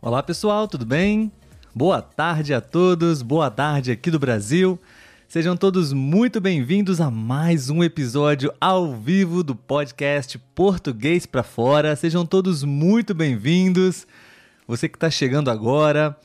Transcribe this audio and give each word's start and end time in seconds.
Olá 0.00 0.22
pessoal, 0.22 0.68
tudo 0.68 0.86
bem? 0.86 1.32
Boa 1.74 2.00
tarde 2.00 2.54
a 2.54 2.60
todos, 2.60 3.20
boa 3.20 3.50
tarde 3.50 3.90
aqui 3.90 4.12
do 4.12 4.18
Brasil. 4.18 4.78
Sejam 5.26 5.56
todos 5.56 5.92
muito 5.92 6.40
bem-vindos 6.40 7.00
a 7.00 7.10
mais 7.10 7.68
um 7.68 7.82
episódio 7.82 8.54
ao 8.60 8.94
vivo 8.94 9.42
do 9.42 9.56
podcast 9.56 10.38
Português 10.54 11.26
para 11.26 11.42
Fora. 11.42 11.96
Sejam 11.96 12.24
todos 12.24 12.62
muito 12.62 13.12
bem-vindos. 13.12 14.06
Você 14.68 14.88
que 14.88 14.96
está 14.96 15.10
chegando 15.10 15.50
agora, 15.50 16.16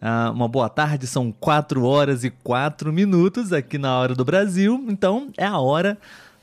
ah, 0.00 0.30
uma 0.34 0.48
boa 0.48 0.70
tarde, 0.70 1.06
são 1.06 1.30
4 1.30 1.84
horas 1.84 2.24
e 2.24 2.30
4 2.30 2.90
minutos 2.90 3.52
aqui 3.52 3.76
na 3.76 3.94
hora 3.98 4.14
do 4.14 4.24
Brasil, 4.24 4.86
então 4.88 5.28
é 5.36 5.44
a 5.44 5.58
hora 5.58 5.98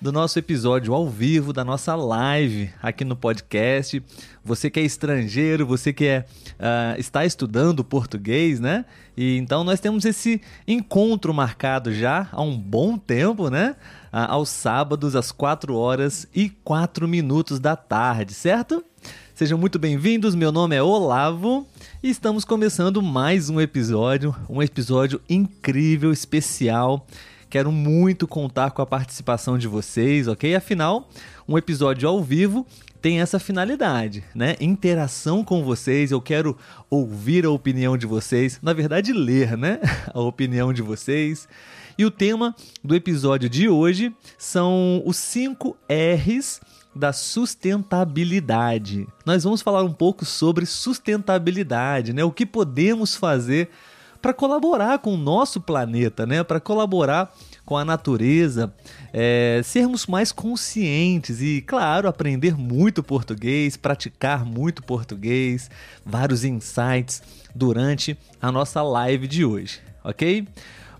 do 0.05 0.11
nosso 0.11 0.37
episódio 0.37 0.93
ao 0.93 1.09
vivo, 1.09 1.51
da 1.51 1.65
nossa 1.65 1.95
live 1.95 2.69
aqui 2.79 3.03
no 3.03 3.15
podcast. 3.15 4.03
Você 4.43 4.69
que 4.69 4.79
é 4.79 4.83
estrangeiro, 4.83 5.65
você 5.65 5.91
que 5.91 6.05
é, 6.05 6.25
uh, 6.59 6.99
está 6.99 7.25
estudando 7.25 7.83
português, 7.83 8.59
né? 8.59 8.85
E 9.17 9.35
então 9.37 9.63
nós 9.63 9.79
temos 9.79 10.05
esse 10.05 10.39
encontro 10.67 11.33
marcado 11.33 11.91
já 11.91 12.29
há 12.31 12.39
um 12.39 12.55
bom 12.55 12.99
tempo, 12.99 13.49
né? 13.49 13.75
Uh, 14.13 14.29
aos 14.29 14.49
sábados, 14.49 15.15
às 15.15 15.31
4 15.31 15.75
horas 15.75 16.27
e 16.35 16.49
4 16.63 17.07
minutos 17.07 17.59
da 17.59 17.75
tarde, 17.75 18.35
certo? 18.35 18.85
Sejam 19.33 19.57
muito 19.57 19.79
bem-vindos, 19.79 20.35
meu 20.35 20.51
nome 20.51 20.75
é 20.75 20.83
Olavo 20.83 21.67
e 22.03 22.11
estamos 22.11 22.45
começando 22.45 23.01
mais 23.01 23.49
um 23.49 23.59
episódio, 23.59 24.35
um 24.47 24.61
episódio 24.61 25.19
incrível, 25.27 26.13
especial 26.13 27.07
Quero 27.55 27.71
muito 27.71 28.27
contar 28.27 28.71
com 28.71 28.81
a 28.81 28.85
participação 28.85 29.57
de 29.57 29.65
vocês, 29.65 30.27
ok? 30.27 30.53
Afinal, 30.53 31.07
um 31.47 31.57
episódio 31.57 32.09
ao 32.09 32.21
vivo 32.21 32.67
tem 33.01 33.21
essa 33.21 33.39
finalidade, 33.39 34.25
né? 34.35 34.57
Interação 34.59 35.41
com 35.41 35.63
vocês. 35.63 36.11
Eu 36.11 36.19
quero 36.19 36.57
ouvir 36.89 37.45
a 37.45 37.49
opinião 37.49 37.97
de 37.97 38.05
vocês, 38.05 38.59
na 38.61 38.73
verdade, 38.73 39.13
ler, 39.13 39.55
né? 39.55 39.79
A 40.13 40.19
opinião 40.19 40.73
de 40.73 40.81
vocês. 40.81 41.47
E 41.97 42.03
o 42.03 42.11
tema 42.11 42.53
do 42.83 42.93
episódio 42.93 43.49
de 43.49 43.69
hoje 43.69 44.13
são 44.37 45.01
os 45.05 45.15
5 45.15 45.77
R's 45.89 46.59
da 46.93 47.13
sustentabilidade. 47.13 49.07
Nós 49.25 49.45
vamos 49.45 49.61
falar 49.61 49.81
um 49.81 49.93
pouco 49.93 50.25
sobre 50.25 50.65
sustentabilidade, 50.65 52.11
né? 52.11 52.21
O 52.21 52.33
que 52.33 52.45
podemos 52.45 53.15
fazer 53.15 53.69
para 54.25 54.33
colaborar 54.33 54.97
com 54.97 55.13
o 55.13 55.17
nosso 55.17 55.61
planeta, 55.61 56.25
né? 56.25 56.43
Para 56.43 56.59
colaborar 56.59 57.31
com 57.65 57.75
a 57.75 57.83
natureza, 57.83 58.73
é, 59.11 59.61
sermos 59.63 60.05
mais 60.05 60.31
conscientes 60.31 61.41
e, 61.41 61.61
claro, 61.61 62.07
aprender 62.07 62.55
muito 62.55 63.01
português, 63.01 63.75
praticar 63.75 64.45
muito 64.45 64.83
português, 64.83 65.69
vários 66.05 66.43
insights 66.43 67.23
durante 67.53 68.17
a 68.41 68.51
nossa 68.51 68.81
live 68.83 69.27
de 69.27 69.43
hoje, 69.43 69.79
ok? 70.03 70.47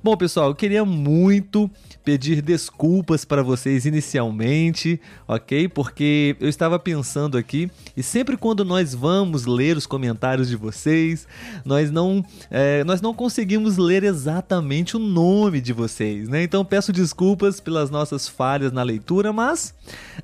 Bom, 0.06 0.16
pessoal, 0.16 0.50
eu 0.50 0.56
queria 0.56 0.86
muito 0.86 1.68
pedir 2.04 2.40
desculpas 2.40 3.26
para 3.26 3.42
vocês 3.42 3.88
inicialmente, 3.88 5.02
ok? 5.28 5.68
Porque 5.68 6.36
eu 6.40 6.48
estava 6.48 6.78
pensando 6.78 7.40
aqui 7.40 7.72
e 7.98 8.04
sempre 8.04 8.38
quando 8.38 8.64
nós 8.64 8.94
vamos 8.94 9.48
ler 9.48 9.76
os 9.76 9.88
comentários 9.88 10.48
de 10.48 10.56
vocês, 10.56 11.28
nós 11.66 11.90
não, 11.90 12.24
é, 12.52 12.84
nós 12.84 13.02
não 13.02 13.16
conseguimos 13.16 13.78
ler 13.78 14.04
exatamente 14.04 14.96
o 14.96 15.00
nome 15.00 15.60
de 15.60 15.74
vocês, 15.74 16.30
né? 16.30 16.44
Então 16.44 16.64
peço 16.64 16.94
desculpas 16.94 17.60
pelas 17.60 17.90
nossas 17.90 18.28
falhas 18.30 18.72
na 18.72 18.84
leitura, 18.84 19.34
mas 19.34 19.74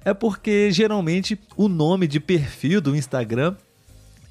é 0.06 0.14
porque 0.14 0.72
geralmente 0.72 1.40
o 1.58 1.68
nome 1.68 2.06
de 2.08 2.20
perfil 2.20 2.82
do 2.82 2.96
Instagram 2.96 3.56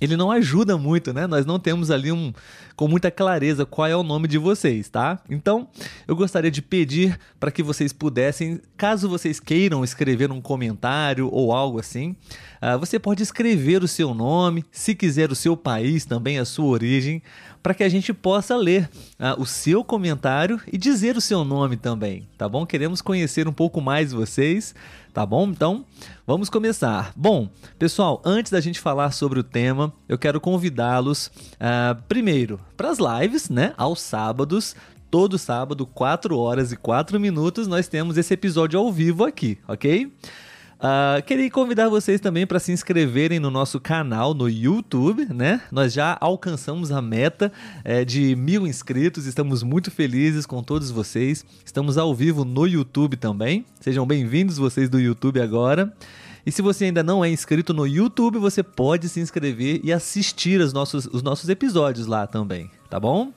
ele 0.01 0.17
não 0.17 0.31
ajuda 0.31 0.77
muito, 0.77 1.13
né? 1.13 1.27
Nós 1.27 1.45
não 1.45 1.59
temos 1.59 1.91
ali 1.91 2.11
um 2.11 2.33
com 2.75 2.89
muita 2.89 3.11
clareza 3.11 3.67
qual 3.67 3.87
é 3.87 3.95
o 3.95 4.03
nome 4.03 4.27
de 4.27 4.39
vocês, 4.39 4.89
tá? 4.89 5.21
Então, 5.29 5.69
eu 6.09 6.17
gostaria 6.17 6.51
de 6.51 6.63
pedir 6.63 7.19
para 7.39 7.51
que 7.51 7.63
vocês 7.63 7.93
pudessem, 7.93 8.59
caso 8.75 9.07
vocês 9.07 9.39
queiram 9.39 9.85
escrever 9.85 10.33
um 10.33 10.41
comentário 10.41 11.29
ou 11.31 11.53
algo 11.53 11.79
assim, 11.79 12.17
uh, 12.63 12.79
você 12.79 12.99
pode 12.99 13.23
escrever 13.23 13.83
o 13.83 13.89
seu 13.89 14.15
nome, 14.15 14.65
se 14.73 14.95
quiser 14.95 15.31
o 15.31 15.35
seu 15.35 15.55
país 15.57 16.07
também, 16.07 16.39
a 16.39 16.47
sua 16.47 16.69
origem, 16.69 17.23
para 17.63 17.75
que 17.75 17.85
a 17.85 17.89
gente 17.89 18.13
possa 18.13 18.57
ler 18.57 18.89
uh, 19.19 19.41
o 19.41 19.47
seu 19.47 19.85
comentário 19.85 20.61
e 20.73 20.79
dizer 20.79 21.17
o 21.17 21.21
seu 21.21 21.45
nome 21.45 21.77
também, 21.77 22.27
tá 22.39 22.49
bom? 22.49 22.65
Queremos 22.65 23.03
conhecer 23.03 23.47
um 23.47 23.53
pouco 23.53 23.81
mais 23.81 24.13
vocês, 24.13 24.75
tá 25.13 25.25
bom? 25.27 25.49
Então, 25.49 25.85
vamos 26.27 26.49
começar. 26.49 27.13
Bom, 27.15 27.49
pessoal, 27.79 28.23
antes 28.25 28.51
da 28.51 28.61
gente 28.61 28.81
falar 28.81 29.13
sobre 29.13 29.41
o 29.41 29.45
tema, 29.45 29.93
eu 30.09 30.19
quero 30.19 30.41
convidá-los 30.41 31.27
uh, 31.27 32.01
primeiro 32.09 32.61
para 32.77 32.91
as 32.91 32.99
lives, 32.99 33.49
né? 33.51 33.75
Aos 33.77 34.01
sábados, 34.01 34.75
todo 35.11 35.39
sábado, 35.39 35.87
4 35.87 36.37
horas 36.39 36.73
e 36.73 36.77
4 36.77 37.19
minutos, 37.19 37.67
nós 37.67 37.89
temos 37.89 38.17
esse 38.17 38.33
episódio 38.33 38.79
ao 38.79 38.93
vivo 38.93 39.25
aqui, 39.25 39.59
ok? 39.67 40.11
Uh, 40.81 41.23
queria 41.27 41.51
convidar 41.51 41.91
vocês 41.91 42.23
também 42.23 42.47
para 42.47 42.59
se 42.59 42.73
inscreverem 42.73 43.39
no 43.39 43.51
nosso 43.51 43.79
canal 43.79 44.33
no 44.33 44.49
YouTube, 44.49 45.27
né? 45.27 45.61
Nós 45.71 45.93
já 45.93 46.17
alcançamos 46.19 46.91
a 46.91 47.03
meta 47.03 47.53
é, 47.85 48.03
de 48.03 48.35
mil 48.35 48.67
inscritos, 48.67 49.27
estamos 49.27 49.63
muito 49.63 49.91
felizes 49.91 50.47
com 50.47 50.63
todos 50.63 50.91
vocês. 50.91 51.45
Estamos 51.63 51.99
ao 51.99 52.15
vivo 52.15 52.47
no 52.47 52.67
YouTube 52.67 53.19
também. 53.19 53.67
Sejam 53.79 54.07
bem-vindos 54.07 54.57
vocês 54.57 54.89
do 54.89 54.99
YouTube 54.99 55.39
agora. 55.39 55.93
E 56.47 56.51
se 56.51 56.63
você 56.63 56.87
ainda 56.87 57.03
não 57.03 57.23
é 57.23 57.29
inscrito 57.29 57.75
no 57.75 57.87
YouTube, 57.87 58.39
você 58.39 58.63
pode 58.63 59.07
se 59.11 59.21
inscrever 59.21 59.83
e 59.85 59.93
assistir 59.93 60.63
os 60.63 60.73
nossos, 60.73 61.05
os 61.05 61.23
nossos 61.23 61.51
episódios 61.51 62.07
lá 62.07 62.27
também, 62.27 62.71
tá 62.89 62.99
bom? 62.99 63.35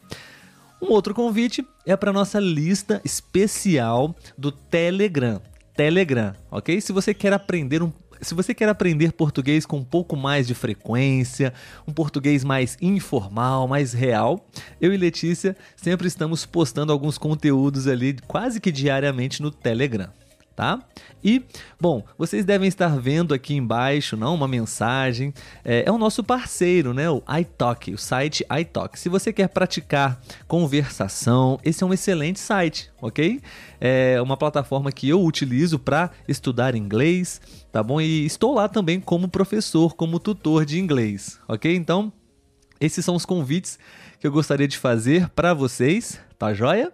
Um 0.81 0.91
outro 0.93 1.13
convite 1.13 1.67
é 1.85 1.97
para 1.97 2.13
nossa 2.13 2.39
lista 2.39 3.01
especial 3.03 4.15
do 4.37 4.49
Telegram. 4.49 5.41
Telegram, 5.75 6.33
ok? 6.51 6.79
Se 6.79 6.91
você 6.91 7.13
quer 7.13 7.33
aprender 7.33 7.81
um 7.81 7.91
se 8.21 8.33
você 8.33 8.53
quer 8.53 8.69
aprender 8.69 9.11
português 9.11 9.65
com 9.65 9.77
um 9.79 9.83
pouco 9.83 10.15
mais 10.15 10.47
de 10.47 10.53
frequência, 10.53 11.53
um 11.85 11.91
português 11.91 12.41
mais 12.41 12.77
informal, 12.81 13.67
mais 13.67 13.91
real, 13.91 14.47
eu 14.79 14.93
e 14.93 14.97
Letícia 14.97 15.57
sempre 15.75 16.07
estamos 16.07 16.45
postando 16.45 16.93
alguns 16.93 17.17
conteúdos 17.17 17.85
ali 17.85 18.15
quase 18.25 18.61
que 18.61 18.71
diariamente 18.71 19.41
no 19.41 19.51
Telegram 19.51 20.09
tá? 20.55 20.79
E, 21.23 21.43
bom, 21.79 22.03
vocês 22.17 22.45
devem 22.45 22.67
estar 22.67 22.99
vendo 22.99 23.33
aqui 23.33 23.55
embaixo, 23.55 24.17
não, 24.17 24.35
uma 24.35 24.47
mensagem. 24.47 25.33
É, 25.63 25.83
é 25.87 25.91
o 25.91 25.97
nosso 25.97 26.23
parceiro, 26.23 26.93
né? 26.93 27.09
O 27.09 27.23
iTalk, 27.39 27.93
o 27.93 27.97
site 27.97 28.45
iTalk. 28.59 28.99
Se 28.99 29.09
você 29.09 29.31
quer 29.31 29.47
praticar 29.49 30.19
conversação, 30.47 31.59
esse 31.63 31.83
é 31.83 31.87
um 31.87 31.93
excelente 31.93 32.39
site, 32.39 32.91
ok? 33.01 33.41
É 33.79 34.21
uma 34.21 34.37
plataforma 34.37 34.91
que 34.91 35.07
eu 35.09 35.23
utilizo 35.23 35.79
para 35.79 36.11
estudar 36.27 36.75
inglês, 36.75 37.41
tá 37.71 37.81
bom? 37.81 37.99
E 37.99 38.25
estou 38.25 38.53
lá 38.53 38.67
também 38.67 38.99
como 38.99 39.27
professor, 39.27 39.95
como 39.95 40.19
tutor 40.19 40.65
de 40.65 40.79
inglês, 40.79 41.39
ok? 41.47 41.73
Então, 41.73 42.11
esses 42.79 43.03
são 43.03 43.15
os 43.15 43.25
convites 43.25 43.79
que 44.19 44.27
eu 44.27 44.31
gostaria 44.31 44.67
de 44.67 44.77
fazer 44.77 45.29
para 45.29 45.53
vocês, 45.53 46.19
tá 46.37 46.53
joia? 46.53 46.91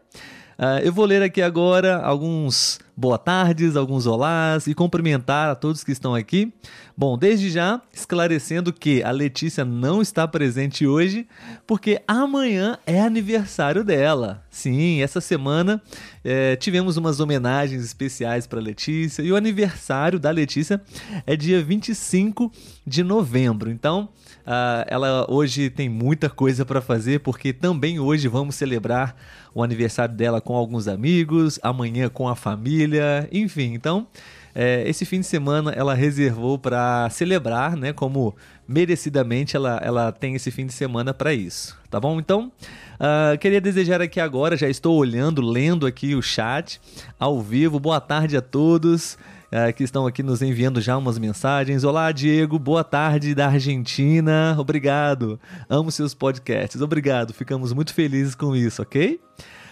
Uh, 0.59 0.83
eu 0.83 0.91
vou 0.91 1.05
ler 1.05 1.21
aqui 1.21 1.41
agora 1.41 1.97
alguns 1.97 2.79
boa 2.99 3.17
tardes, 3.17 3.77
alguns 3.77 4.05
olás 4.05 4.67
e 4.67 4.73
cumprimentar 4.73 5.49
a 5.49 5.55
todos 5.55 5.85
que 5.85 5.91
estão 5.93 6.13
aqui. 6.13 6.51
Bom, 6.97 7.17
desde 7.17 7.49
já, 7.49 7.81
esclarecendo 7.93 8.73
que 8.73 9.01
a 9.01 9.09
Letícia 9.09 9.63
não 9.63 10.01
está 10.01 10.27
presente 10.27 10.85
hoje, 10.85 11.25
porque 11.65 12.01
amanhã 12.05 12.77
é 12.85 12.99
aniversário 12.99 13.85
dela. 13.85 14.43
Sim, 14.51 15.01
essa 15.01 15.21
semana 15.21 15.81
é, 16.25 16.57
tivemos 16.57 16.97
umas 16.97 17.21
homenagens 17.21 17.85
especiais 17.85 18.45
para 18.45 18.59
Letícia 18.59 19.21
e 19.21 19.31
o 19.31 19.37
aniversário 19.37 20.19
da 20.19 20.29
Letícia 20.29 20.81
é 21.25 21.37
dia 21.37 21.63
25 21.63 22.51
de 22.85 23.01
novembro. 23.01 23.71
Então, 23.71 24.09
uh, 24.49 24.83
ela 24.87 25.25
hoje 25.29 25.69
tem 25.69 25.87
muita 25.87 26.29
coisa 26.29 26.65
para 26.65 26.81
fazer, 26.81 27.19
porque 27.19 27.53
também 27.53 27.99
hoje 27.99 28.27
vamos 28.27 28.55
celebrar 28.55 29.15
o 29.53 29.63
aniversário 29.63 30.15
dela 30.15 30.41
com 30.41 30.55
alguns 30.55 30.87
amigos, 30.87 31.59
amanhã 31.61 32.09
com 32.09 32.27
a 32.27 32.35
família, 32.35 33.29
enfim. 33.31 33.73
Então, 33.73 34.07
é, 34.53 34.83
esse 34.89 35.05
fim 35.05 35.19
de 35.19 35.27
semana 35.27 35.71
ela 35.71 35.93
reservou 35.93 36.57
para 36.57 37.09
celebrar, 37.11 37.77
né? 37.77 37.93
Como 37.93 38.35
merecidamente 38.67 39.55
ela, 39.55 39.79
ela 39.83 40.11
tem 40.11 40.35
esse 40.35 40.51
fim 40.51 40.65
de 40.65 40.73
semana 40.73 41.13
para 41.13 41.33
isso, 41.33 41.77
tá 41.89 41.99
bom? 41.99 42.19
Então, 42.19 42.51
uh, 42.95 43.37
queria 43.37 43.61
desejar 43.61 44.01
aqui 44.01 44.19
agora, 44.19 44.57
já 44.57 44.67
estou 44.67 44.97
olhando, 44.97 45.41
lendo 45.41 45.85
aqui 45.85 46.15
o 46.15 46.21
chat 46.21 46.81
ao 47.19 47.41
vivo. 47.41 47.79
Boa 47.79 48.01
tarde 48.01 48.35
a 48.35 48.41
todos. 48.41 49.17
Uh, 49.51 49.73
que 49.73 49.83
estão 49.83 50.05
aqui 50.05 50.21
nos 50.21 50.43
enviando 50.43 50.79
já 50.79 50.95
umas 50.95 51.17
mensagens. 51.17 51.83
Olá, 51.83 52.11
Diego, 52.11 52.59
boa 52.59 52.83
tarde 52.83 53.33
da 53.33 53.47
Argentina. 53.47 54.55
Obrigado. 54.59 55.39
Amo 55.67 55.91
seus 55.91 56.13
podcasts. 56.13 56.79
Obrigado. 56.81 57.33
Ficamos 57.33 57.73
muito 57.73 57.91
felizes 57.91 58.35
com 58.35 58.55
isso, 58.55 58.83
ok? 58.83 59.19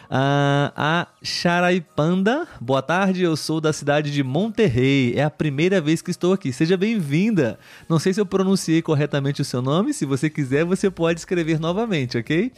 Uh, 0.10 0.72
a 0.76 1.08
Charaipanda, 1.22 2.48
boa 2.62 2.82
tarde, 2.82 3.22
eu 3.22 3.36
sou 3.36 3.60
da 3.60 3.74
cidade 3.74 4.10
de 4.10 4.24
Monterrey, 4.24 5.14
é 5.16 5.24
a 5.24 5.30
primeira 5.30 5.82
vez 5.82 6.02
que 6.02 6.10
estou 6.10 6.32
aqui, 6.32 6.54
seja 6.54 6.78
bem-vinda. 6.78 7.60
Não 7.90 8.00
sei 8.00 8.14
se 8.14 8.22
eu 8.22 8.26
pronunciei 8.26 8.82
corretamente 8.82 9.42
o 9.42 9.46
seu 9.46 9.62
nome, 9.62 9.94
se 9.94 10.06
você 10.06 10.30
quiser, 10.30 10.64
você 10.64 10.90
pode 10.90 11.20
escrever 11.20 11.60
novamente, 11.60 12.18
ok? 12.18 12.54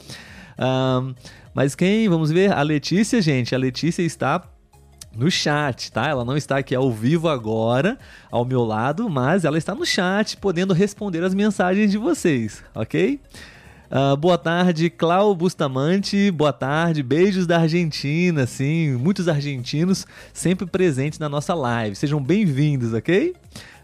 Uh, 0.59 1.15
mas 1.55 1.73
quem, 1.73 2.07
vamos 2.07 2.29
ver, 2.29 2.53
a 2.53 2.61
Letícia, 2.61 3.19
gente, 3.19 3.55
a 3.55 3.57
Letícia 3.57 4.03
está 4.03 4.43
no 5.15 5.29
chat, 5.29 5.91
tá? 5.91 6.07
Ela 6.07 6.23
não 6.23 6.37
está 6.37 6.57
aqui 6.57 6.75
ao 6.75 6.91
vivo 6.91 7.27
agora, 7.27 7.97
ao 8.31 8.45
meu 8.45 8.63
lado, 8.63 9.09
mas 9.09 9.45
ela 9.45 9.57
está 9.57 9.73
no 9.73 9.85
chat, 9.85 10.37
podendo 10.37 10.73
responder 10.73 11.23
as 11.23 11.33
mensagens 11.33 11.91
de 11.91 11.97
vocês, 11.97 12.63
ok? 12.73 13.19
Uh, 13.91 14.15
boa 14.15 14.37
tarde, 14.37 14.87
Clau 14.87 15.33
Bustamante. 15.33 16.29
Boa 16.29 16.53
tarde, 16.53 17.01
beijos 17.01 17.47
da 17.47 17.61
Argentina. 17.61 18.45
Sim, 18.45 18.91
muitos 18.97 19.27
argentinos 19.27 20.05
sempre 20.31 20.67
presentes 20.67 21.17
na 21.17 21.27
nossa 21.27 21.55
live. 21.55 21.95
Sejam 21.95 22.21
bem-vindos, 22.21 22.93
ok? 22.93 23.33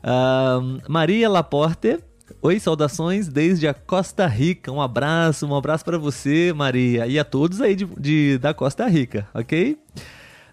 Uh, 0.04 0.80
Maria 0.88 1.28
Laporte. 1.28 1.98
Oi, 2.40 2.60
saudações 2.60 3.28
desde 3.28 3.68
a 3.68 3.74
Costa 3.74 4.28
Rica. 4.28 4.72
Um 4.72 4.80
abraço, 4.80 5.48
um 5.48 5.56
abraço 5.56 5.84
para 5.84 5.98
você, 5.98 6.54
Maria, 6.54 7.08
e 7.08 7.18
a 7.18 7.24
todos 7.24 7.60
aí 7.60 7.76
de, 7.76 7.86
de 8.00 8.38
da 8.38 8.54
Costa 8.54 8.88
Rica, 8.88 9.28
ok? 9.34 9.76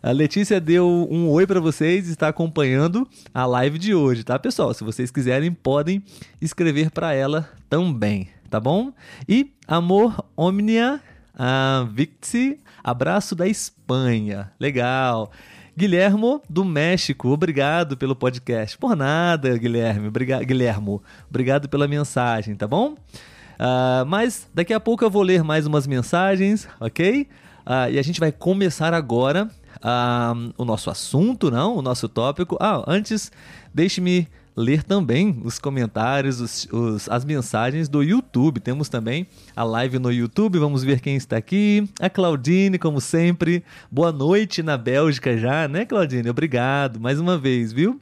A 0.02 0.10
Letícia 0.10 0.60
deu 0.60 1.06
um 1.08 1.28
oi 1.28 1.46
para 1.46 1.60
vocês 1.60 2.08
está 2.08 2.26
acompanhando 2.26 3.08
a 3.32 3.46
live 3.46 3.78
de 3.78 3.94
hoje, 3.94 4.24
tá, 4.24 4.36
pessoal? 4.36 4.74
Se 4.74 4.82
vocês 4.82 5.12
quiserem, 5.12 5.52
podem 5.52 6.02
escrever 6.40 6.90
para 6.90 7.14
ela 7.14 7.48
também, 7.70 8.28
tá 8.50 8.58
bom? 8.58 8.92
E 9.28 9.52
Amor 9.64 10.26
Omnia 10.36 11.00
uh, 11.34 11.86
Victi, 11.86 12.58
abraço 12.82 13.36
da 13.36 13.46
Espanha. 13.46 14.50
Legal. 14.58 15.30
Guilhermo 15.76 16.42
do 16.50 16.64
México, 16.64 17.28
obrigado 17.28 17.96
pelo 17.96 18.16
podcast. 18.16 18.76
Por 18.76 18.96
nada, 18.96 19.56
Guilherme. 19.56 20.08
Obrigado, 20.08 20.44
Guilhermo. 20.44 21.00
Obrigado 21.30 21.68
pela 21.68 21.86
mensagem, 21.86 22.56
tá 22.56 22.66
bom? 22.66 22.94
Uh, 22.94 24.04
mas 24.08 24.50
daqui 24.52 24.74
a 24.74 24.80
pouco 24.80 25.04
eu 25.04 25.10
vou 25.10 25.22
ler 25.22 25.44
mais 25.44 25.64
umas 25.64 25.86
mensagens, 25.86 26.68
ok? 26.80 27.28
Uh, 27.64 27.92
e 27.92 28.00
a 28.00 28.02
gente 28.02 28.18
vai 28.18 28.32
começar 28.32 28.92
agora 28.92 29.48
uh, 29.82 30.52
o 30.56 30.64
nosso 30.64 30.90
assunto, 30.90 31.50
não? 31.50 31.76
O 31.76 31.82
nosso 31.82 32.08
tópico. 32.08 32.56
Ah, 32.60 32.82
antes, 32.86 33.30
deixe-me 33.74 34.28
ler 34.56 34.82
também 34.82 35.40
os 35.44 35.58
comentários, 35.58 36.40
os, 36.40 36.68
os, 36.70 37.08
as 37.08 37.24
mensagens 37.24 37.88
do 37.88 38.02
YouTube. 38.02 38.60
Temos 38.60 38.88
também 38.88 39.26
a 39.56 39.64
live 39.64 39.98
no 39.98 40.12
YouTube. 40.12 40.58
Vamos 40.58 40.84
ver 40.84 41.00
quem 41.00 41.16
está 41.16 41.36
aqui. 41.36 41.88
A 42.00 42.08
Claudine, 42.08 42.78
como 42.78 43.00
sempre. 43.00 43.64
Boa 43.90 44.12
noite 44.12 44.62
na 44.62 44.76
Bélgica 44.76 45.36
já, 45.36 45.66
né, 45.68 45.84
Claudine? 45.84 46.28
Obrigado 46.28 47.00
mais 47.00 47.18
uma 47.18 47.38
vez, 47.38 47.72
viu? 47.72 48.00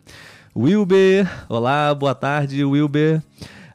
Wilber, 0.56 1.30
olá, 1.48 1.94
boa 1.94 2.14
tarde, 2.14 2.64
Wilber. 2.64 3.22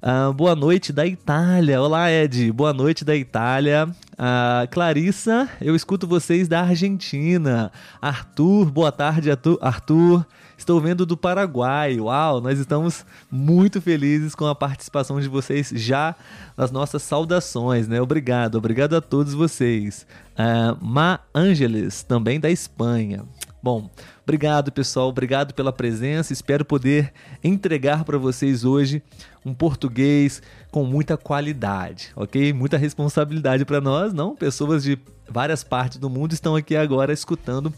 Uh, 0.05 0.31
boa 0.31 0.55
noite 0.55 0.93
da 0.93 1.03
Itália. 1.07 1.81
Olá, 1.81 2.11
Ed. 2.11 2.51
Boa 2.51 2.71
noite 2.71 3.03
da 3.03 3.15
Itália. 3.15 3.89
Uh, 4.11 4.69
Clarissa, 4.69 5.49
eu 5.59 5.75
escuto 5.75 6.05
vocês 6.05 6.47
da 6.47 6.61
Argentina. 6.61 7.71
Arthur, 7.99 8.65
boa 8.65 8.91
tarde, 8.91 9.31
Arthur. 9.59 10.23
Estou 10.57 10.79
vendo 10.79 11.05
do 11.05 11.17
Paraguai. 11.17 11.99
Uau, 11.99 12.39
nós 12.39 12.57
estamos 12.59 13.05
muito 13.29 13.81
felizes 13.81 14.33
com 14.33 14.45
a 14.45 14.55
participação 14.55 15.19
de 15.19 15.27
vocês 15.27 15.69
já 15.73 16.15
nas 16.55 16.71
nossas 16.71 17.03
saudações, 17.03 17.87
né? 17.87 18.01
Obrigado, 18.01 18.55
obrigado 18.55 18.95
a 18.95 19.01
todos 19.01 19.33
vocês. 19.33 20.07
Uh, 20.33 20.77
Ma 20.83 21.19
Angeles, 21.33 22.03
também 22.03 22.39
da 22.39 22.49
Espanha. 22.49 23.25
Bom, 23.61 23.89
obrigado 24.23 24.71
pessoal, 24.71 25.09
obrigado 25.09 25.53
pela 25.53 25.73
presença. 25.73 26.31
Espero 26.31 26.63
poder 26.63 27.11
entregar 27.43 28.03
para 28.03 28.17
vocês 28.17 28.63
hoje 28.63 29.01
um 29.43 29.55
português 29.55 30.41
com 30.71 30.83
muita 30.83 31.17
qualidade, 31.17 32.11
ok? 32.15 32.53
Muita 32.53 32.77
responsabilidade 32.77 33.65
para 33.65 33.81
nós, 33.81 34.13
não? 34.13 34.35
Pessoas 34.35 34.83
de 34.83 34.99
várias 35.27 35.63
partes 35.63 35.97
do 35.97 36.09
mundo 36.09 36.33
estão 36.33 36.55
aqui 36.55 36.75
agora 36.75 37.11
escutando 37.11 37.73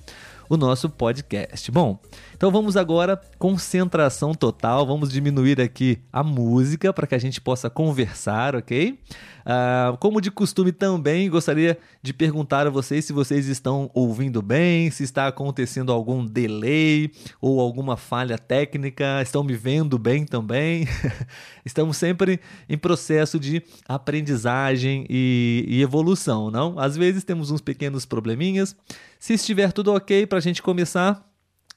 o 0.49 0.57
nosso 0.57 0.89
podcast. 0.89 1.71
Bom, 1.71 1.99
então 2.35 2.51
vamos 2.51 2.77
agora 2.77 3.19
concentração 3.37 4.33
total, 4.33 4.85
vamos 4.85 5.11
diminuir 5.11 5.59
aqui 5.59 5.99
a 6.11 6.23
música 6.23 6.93
para 6.93 7.07
que 7.07 7.15
a 7.15 7.19
gente 7.19 7.41
possa 7.41 7.69
conversar, 7.69 8.55
ok? 8.55 8.99
Uh, 9.47 9.95
como 9.99 10.19
de 10.19 10.29
costume 10.29 10.73
também, 10.73 11.29
gostaria 11.29 11.77
de 12.01 12.13
perguntar 12.13 12.67
a 12.67 12.69
vocês 12.69 13.05
se 13.05 13.13
vocês 13.13 13.47
estão 13.47 13.89
ouvindo 13.93 14.41
bem, 14.41 14.91
se 14.91 15.03
está 15.03 15.25
acontecendo 15.27 15.91
algum 15.91 16.25
delay 16.25 17.09
ou 17.39 17.61
alguma 17.61 17.95
falha 17.95 18.37
técnica, 18.37 19.21
estão 19.21 19.45
me 19.45 19.55
vendo 19.55 19.97
bem 19.97 20.25
também. 20.25 20.85
Estamos 21.65 21.95
sempre 21.95 22.41
em 22.67 22.77
processo 22.77 23.39
de 23.39 23.63
aprendizagem 23.87 25.05
e, 25.09 25.65
e 25.65 25.81
evolução, 25.81 26.51
não? 26.51 26.77
Às 26.77 26.97
vezes 26.97 27.23
temos 27.23 27.49
uns 27.49 27.61
pequenos 27.61 28.05
probleminhas. 28.05 28.75
Se 29.19 29.33
estiver 29.33 29.71
tudo 29.71 29.93
ok 29.93 30.27
para 30.27 30.37
a 30.37 30.41
gente 30.41 30.61
começar, 30.61 31.27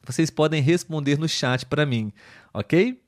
vocês 0.06 0.30
podem 0.30 0.62
responder 0.62 1.18
no 1.18 1.28
chat 1.28 1.66
para 1.66 1.86
mim, 1.86 2.12
ok? 2.52 3.00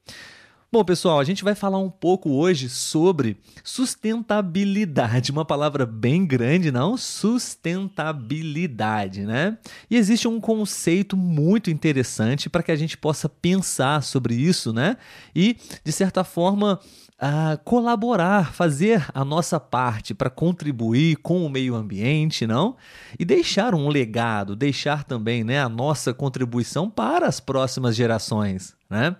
Bom, 0.74 0.82
pessoal, 0.82 1.20
a 1.20 1.24
gente 1.24 1.44
vai 1.44 1.54
falar 1.54 1.78
um 1.78 1.90
pouco 1.90 2.30
hoje 2.30 2.70
sobre 2.70 3.36
sustentabilidade, 3.62 5.30
uma 5.30 5.44
palavra 5.44 5.84
bem 5.84 6.24
grande, 6.24 6.72
não? 6.72 6.96
Sustentabilidade, 6.96 9.26
né? 9.26 9.58
E 9.90 9.98
existe 9.98 10.26
um 10.26 10.40
conceito 10.40 11.14
muito 11.14 11.70
interessante 11.70 12.48
para 12.48 12.62
que 12.62 12.72
a 12.72 12.76
gente 12.76 12.96
possa 12.96 13.28
pensar 13.28 14.02
sobre 14.02 14.34
isso, 14.34 14.72
né? 14.72 14.96
E, 15.36 15.58
de 15.84 15.92
certa 15.92 16.24
forma, 16.24 16.80
a 17.24 17.56
colaborar, 17.56 18.52
fazer 18.52 19.06
a 19.14 19.24
nossa 19.24 19.60
parte 19.60 20.12
para 20.12 20.28
contribuir 20.28 21.14
com 21.18 21.46
o 21.46 21.48
meio 21.48 21.76
ambiente, 21.76 22.48
não? 22.48 22.76
E 23.16 23.24
deixar 23.24 23.76
um 23.76 23.86
legado, 23.86 24.56
deixar 24.56 25.04
também 25.04 25.44
né, 25.44 25.62
a 25.62 25.68
nossa 25.68 26.12
contribuição 26.12 26.90
para 26.90 27.28
as 27.28 27.38
próximas 27.38 27.94
gerações, 27.94 28.74
né? 28.92 29.16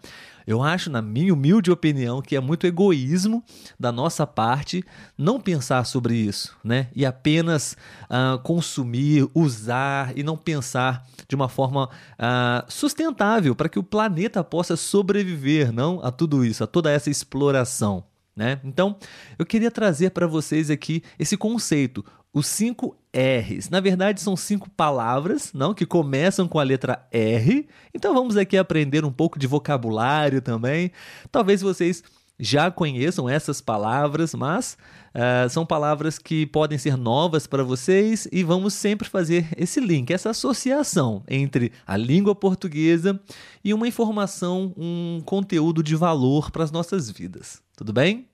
Eu 0.46 0.62
acho, 0.62 0.90
na 0.90 1.00
minha 1.00 1.32
humilde 1.32 1.70
opinião, 1.70 2.20
que 2.20 2.36
é 2.36 2.40
muito 2.40 2.66
egoísmo 2.66 3.44
da 3.78 3.92
nossa 3.92 4.26
parte 4.26 4.84
não 5.16 5.40
pensar 5.40 5.84
sobre 5.84 6.16
isso, 6.16 6.56
né? 6.64 6.88
E 6.94 7.06
apenas 7.06 7.76
uh, 8.04 8.38
consumir, 8.40 9.28
usar 9.34 10.12
e 10.16 10.22
não 10.22 10.36
pensar 10.36 11.06
de 11.28 11.34
uma 11.34 11.48
forma 11.48 11.84
uh, 11.86 12.64
sustentável 12.68 13.54
para 13.54 13.68
que 13.68 13.78
o 13.78 13.84
planeta 13.84 14.42
possa 14.42 14.76
sobreviver, 14.76 15.72
não 15.72 16.00
a 16.02 16.10
tudo 16.10 16.44
isso, 16.44 16.64
a 16.64 16.66
toda 16.66 16.90
essa 16.90 17.08
exploração. 17.08 18.04
Né? 18.34 18.58
Então, 18.64 18.96
eu 19.38 19.44
queria 19.44 19.70
trazer 19.70 20.10
para 20.10 20.26
vocês 20.26 20.70
aqui 20.70 21.02
esse 21.18 21.36
conceito, 21.36 22.02
os 22.32 22.46
cinco 22.46 22.96
R's. 23.14 23.68
Na 23.68 23.80
verdade, 23.80 24.20
são 24.20 24.36
cinco 24.36 24.70
palavras, 24.70 25.52
não, 25.52 25.74
que 25.74 25.84
começam 25.84 26.48
com 26.48 26.58
a 26.58 26.62
letra 26.62 27.06
R. 27.10 27.68
Então, 27.94 28.14
vamos 28.14 28.36
aqui 28.36 28.56
aprender 28.56 29.04
um 29.04 29.12
pouco 29.12 29.38
de 29.38 29.46
vocabulário 29.46 30.40
também. 30.40 30.90
Talvez 31.30 31.60
vocês 31.60 32.02
já 32.38 32.70
conheçam 32.70 33.28
essas 33.28 33.60
palavras, 33.60 34.34
mas 34.34 34.76
uh, 35.14 35.48
são 35.48 35.64
palavras 35.64 36.18
que 36.18 36.46
podem 36.46 36.78
ser 36.78 36.96
novas 36.96 37.46
para 37.46 37.62
vocês 37.62 38.26
e 38.32 38.42
vamos 38.42 38.74
sempre 38.74 39.08
fazer 39.08 39.46
esse 39.56 39.78
link, 39.78 40.10
essa 40.10 40.30
associação 40.30 41.22
entre 41.28 41.70
a 41.86 41.96
língua 41.96 42.34
portuguesa 42.34 43.20
e 43.62 43.72
uma 43.72 43.86
informação, 43.86 44.74
um 44.76 45.20
conteúdo 45.24 45.82
de 45.82 45.94
valor 45.94 46.50
para 46.50 46.64
as 46.64 46.72
nossas 46.72 47.10
vidas. 47.10 47.62
Tudo 47.76 47.92
bem? 47.92 48.26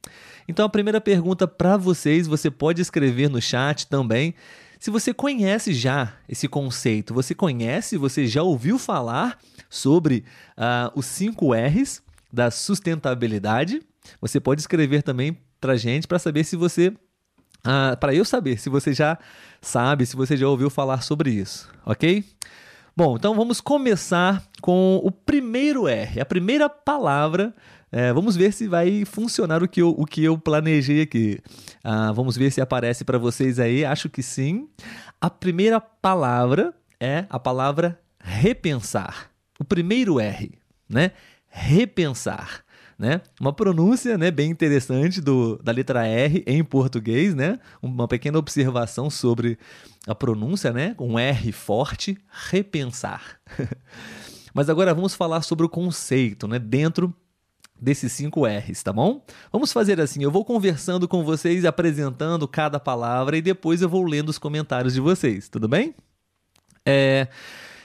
Então, 0.48 0.64
a 0.64 0.68
primeira 0.68 1.00
pergunta 1.00 1.46
para 1.46 1.76
vocês, 1.76 2.26
você 2.26 2.50
pode 2.50 2.80
escrever 2.80 3.28
no 3.28 3.40
chat 3.40 3.86
também. 3.86 4.34
Se 4.80 4.90
você 4.90 5.12
conhece 5.12 5.74
já 5.74 6.14
esse 6.26 6.48
conceito, 6.48 7.12
você 7.12 7.34
conhece, 7.34 7.98
você 7.98 8.26
já 8.26 8.42
ouviu 8.42 8.78
falar 8.78 9.38
sobre 9.68 10.24
uh, 10.56 10.90
os 10.98 11.04
5 11.04 11.52
R's 11.52 12.02
da 12.32 12.50
sustentabilidade? 12.50 13.82
Você 14.20 14.40
pode 14.40 14.62
escrever 14.62 15.02
também 15.02 15.36
para 15.60 15.76
gente 15.76 16.08
para 16.08 16.18
saber 16.18 16.44
se 16.44 16.56
você, 16.56 16.88
uh, 16.88 17.96
para 18.00 18.14
eu 18.14 18.24
saber 18.24 18.58
se 18.58 18.70
você 18.70 18.94
já 18.94 19.18
sabe, 19.60 20.06
se 20.06 20.16
você 20.16 20.36
já 20.36 20.48
ouviu 20.48 20.70
falar 20.70 21.02
sobre 21.02 21.30
isso, 21.30 21.68
ok? 21.84 22.24
Bom, 22.98 23.14
então 23.14 23.32
vamos 23.32 23.60
começar 23.60 24.42
com 24.60 25.00
o 25.04 25.12
primeiro 25.12 25.86
R, 25.86 26.20
a 26.20 26.24
primeira 26.24 26.68
palavra 26.68 27.54
é, 27.92 28.12
vamos 28.12 28.34
ver 28.34 28.52
se 28.52 28.66
vai 28.66 29.04
funcionar 29.04 29.62
o 29.62 29.68
que 29.68 29.80
eu, 29.80 29.90
o 29.90 30.04
que 30.04 30.24
eu 30.24 30.36
planejei 30.36 31.02
aqui. 31.02 31.38
Ah, 31.84 32.10
vamos 32.10 32.36
ver 32.36 32.50
se 32.50 32.60
aparece 32.60 33.04
para 33.04 33.16
vocês 33.16 33.60
aí. 33.60 33.84
Acho 33.84 34.08
que 34.08 34.20
sim. 34.20 34.68
A 35.20 35.30
primeira 35.30 35.80
palavra 35.80 36.74
é 36.98 37.24
a 37.30 37.38
palavra 37.38 38.00
repensar. 38.18 39.30
O 39.60 39.64
primeiro 39.64 40.18
R, 40.18 40.50
né? 40.88 41.12
Repensar. 41.46 42.64
né? 42.98 43.20
Uma 43.40 43.52
pronúncia, 43.52 44.18
né, 44.18 44.28
bem 44.32 44.50
interessante 44.50 45.20
do, 45.20 45.56
da 45.62 45.70
letra 45.70 46.04
R 46.04 46.42
em 46.48 46.64
português, 46.64 47.32
né? 47.32 47.60
Uma 47.80 48.08
pequena 48.08 48.38
observação 48.38 49.08
sobre 49.08 49.56
a 50.08 50.14
pronúncia, 50.14 50.72
né? 50.72 50.94
Um 50.98 51.18
R 51.18 51.52
forte, 51.52 52.18
repensar. 52.50 53.40
Mas 54.54 54.70
agora 54.70 54.94
vamos 54.94 55.14
falar 55.14 55.42
sobre 55.42 55.66
o 55.66 55.68
conceito, 55.68 56.48
né? 56.48 56.58
Dentro 56.58 57.14
desses 57.80 58.10
cinco 58.12 58.44
R's, 58.44 58.82
tá 58.82 58.92
bom? 58.92 59.24
Vamos 59.52 59.72
fazer 59.72 60.00
assim, 60.00 60.22
eu 60.22 60.30
vou 60.30 60.44
conversando 60.44 61.06
com 61.06 61.22
vocês, 61.22 61.64
apresentando 61.64 62.48
cada 62.48 62.80
palavra 62.80 63.36
e 63.36 63.42
depois 63.42 63.82
eu 63.82 63.88
vou 63.88 64.04
lendo 64.04 64.30
os 64.30 64.38
comentários 64.38 64.94
de 64.94 65.00
vocês, 65.00 65.48
tudo 65.48 65.68
bem? 65.68 65.94
É... 66.84 67.28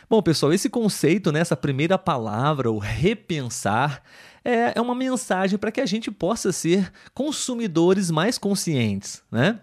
Bom, 0.10 0.22
pessoal, 0.22 0.54
esse 0.54 0.70
conceito, 0.70 1.32
né, 1.32 1.40
essa 1.40 1.56
primeira 1.56 1.98
palavra, 1.98 2.72
o 2.72 2.78
repensar, 2.78 4.02
é, 4.44 4.74
é 4.76 4.82
uma 4.82 4.94
mensagem 4.96 5.58
para 5.58 5.72
que 5.72 5.82
a 5.82 5.86
gente 5.86 6.12
possa 6.12 6.52
ser 6.52 6.92
consumidores 7.14 8.12
mais 8.12 8.38
conscientes, 8.38 9.24
né? 9.32 9.60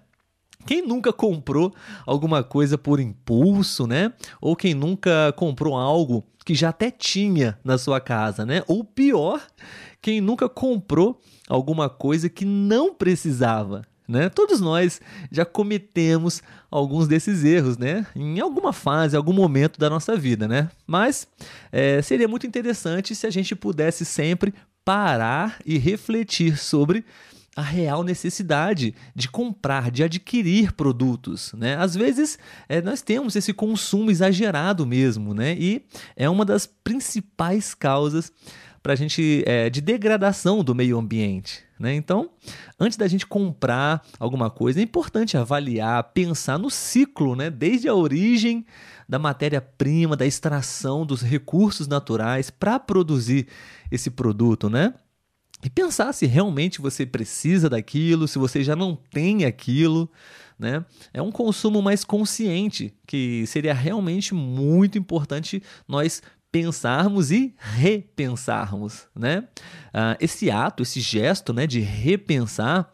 Quem 0.67 0.87
nunca 0.87 1.13
comprou 1.13 1.75
alguma 2.07 2.43
coisa 2.43 2.77
por 2.77 3.01
impulso, 3.01 3.87
né? 3.87 4.13
Ou 4.41 4.55
quem 4.55 4.75
nunca 4.75 5.33
comprou 5.37 5.77
algo 5.77 6.25
que 6.45 6.55
já 6.55 6.71
até 6.71 6.91
tinha 6.91 7.59
na 7.65 7.79
sua 7.79 8.01
casa, 8.01 8.45
né? 8.45 8.63
Ou 8.67 8.85
pior, 8.85 9.41
quem 10.01 10.21
nunca 10.21 10.49
comprou 10.49 11.21
alguma 11.49 11.89
coisa 11.89 12.29
que 12.29 12.45
não 12.45 12.95
precisava, 12.95 13.83
né? 14.09 14.29
Todos 14.29 14.61
nós 14.61 15.01
já 15.31 15.45
cometemos 15.45 16.43
alguns 16.71 17.07
desses 17.07 17.45
erros, 17.45 17.77
né? 17.79 18.07
Em 18.15 18.41
alguma 18.41 18.73
fase, 18.73 19.17
algum 19.17 19.33
momento 19.33 19.79
da 19.79 19.89
nossa 19.91 20.17
vida, 20.17 20.49
né? 20.49 20.71
Mas 20.87 21.27
é, 21.71 22.01
seria 22.03 22.29
muito 22.29 22.47
interessante 22.47 23.15
se 23.15 23.27
a 23.27 23.31
gente 23.31 23.55
pudesse 23.55 24.05
sempre 24.05 24.55
parar 24.85 25.59
e 25.65 25.79
refletir 25.79 26.57
sobre 26.59 27.05
a 27.57 27.63
real 27.63 28.03
necessidade 28.03 28.95
de 29.15 29.29
comprar, 29.29 29.91
de 29.91 30.05
adquirir 30.05 30.73
produtos, 30.73 31.53
né? 31.53 31.77
Às 31.77 31.95
vezes 31.95 32.39
é, 32.69 32.81
nós 32.81 33.03
temos 33.03 33.35
esse 33.35 33.53
consumo 33.53 34.11
exagerado 34.11 34.87
mesmo, 34.87 35.35
né? 35.35 35.57
E 35.59 35.85
é 36.17 36.31
uma 36.31 36.45
das 36.45 36.67
principais 36.67 37.75
causas 37.75 38.33
para 38.83 38.95
a 38.95 38.97
gente 38.97 39.43
é, 39.47 39.69
de 39.69 39.81
degradação 39.81 40.65
do 40.65 40.75
meio 40.75 40.99
ambiente. 40.99 41.63
Né? 41.79 41.95
Então, 41.95 42.31
antes 42.79 42.97
da 42.97 43.09
gente 43.09 43.27
comprar 43.27 44.05
alguma 44.19 44.51
coisa, 44.51 44.81
é 44.81 44.83
importante 44.83 45.37
avaliar, 45.37 46.03
pensar 46.13 46.59
no 46.59 46.71
ciclo, 46.71 47.35
né? 47.35 47.51
desde 47.51 47.89
a 47.89 47.95
origem 47.95 48.65
da 49.09 49.19
matéria-prima, 49.19 50.17
da 50.17 50.27
extração 50.27 51.05
dos 51.05 51.23
recursos 51.23 51.89
naturais 51.89 52.51
para 52.51 52.79
produzir 52.79 53.49
esse 53.91 54.11
produto, 54.11 54.71
né? 54.71 54.95
E 55.63 55.69
pensar 55.69 56.13
se 56.13 56.27
realmente 56.27 56.81
você 56.81 57.05
precisa 57.05 57.69
daquilo, 57.69 58.27
se 58.27 58.39
você 58.39 58.65
já 58.65 58.75
não 58.75 58.97
tem 58.97 59.45
aquilo, 59.45 60.11
né? 60.59 60.85
É 61.13 61.21
um 61.21 61.31
consumo 61.31 61.83
mais 61.83 62.05
consciente, 62.05 62.95
que 63.07 63.47
seria 63.47 63.75
realmente 63.75 64.35
muito 64.35 64.99
importante 64.99 65.63
nós 65.87 66.23
pensarmos 66.53 67.31
e 67.31 67.55
repensarmos, 67.59 69.07
né? 69.15 69.49
Ah, 69.93 70.17
esse 70.21 70.51
ato, 70.51 70.83
esse 70.83 71.01
gesto, 71.01 71.53
né, 71.53 71.67
de 71.67 71.81
repensar, 71.81 72.91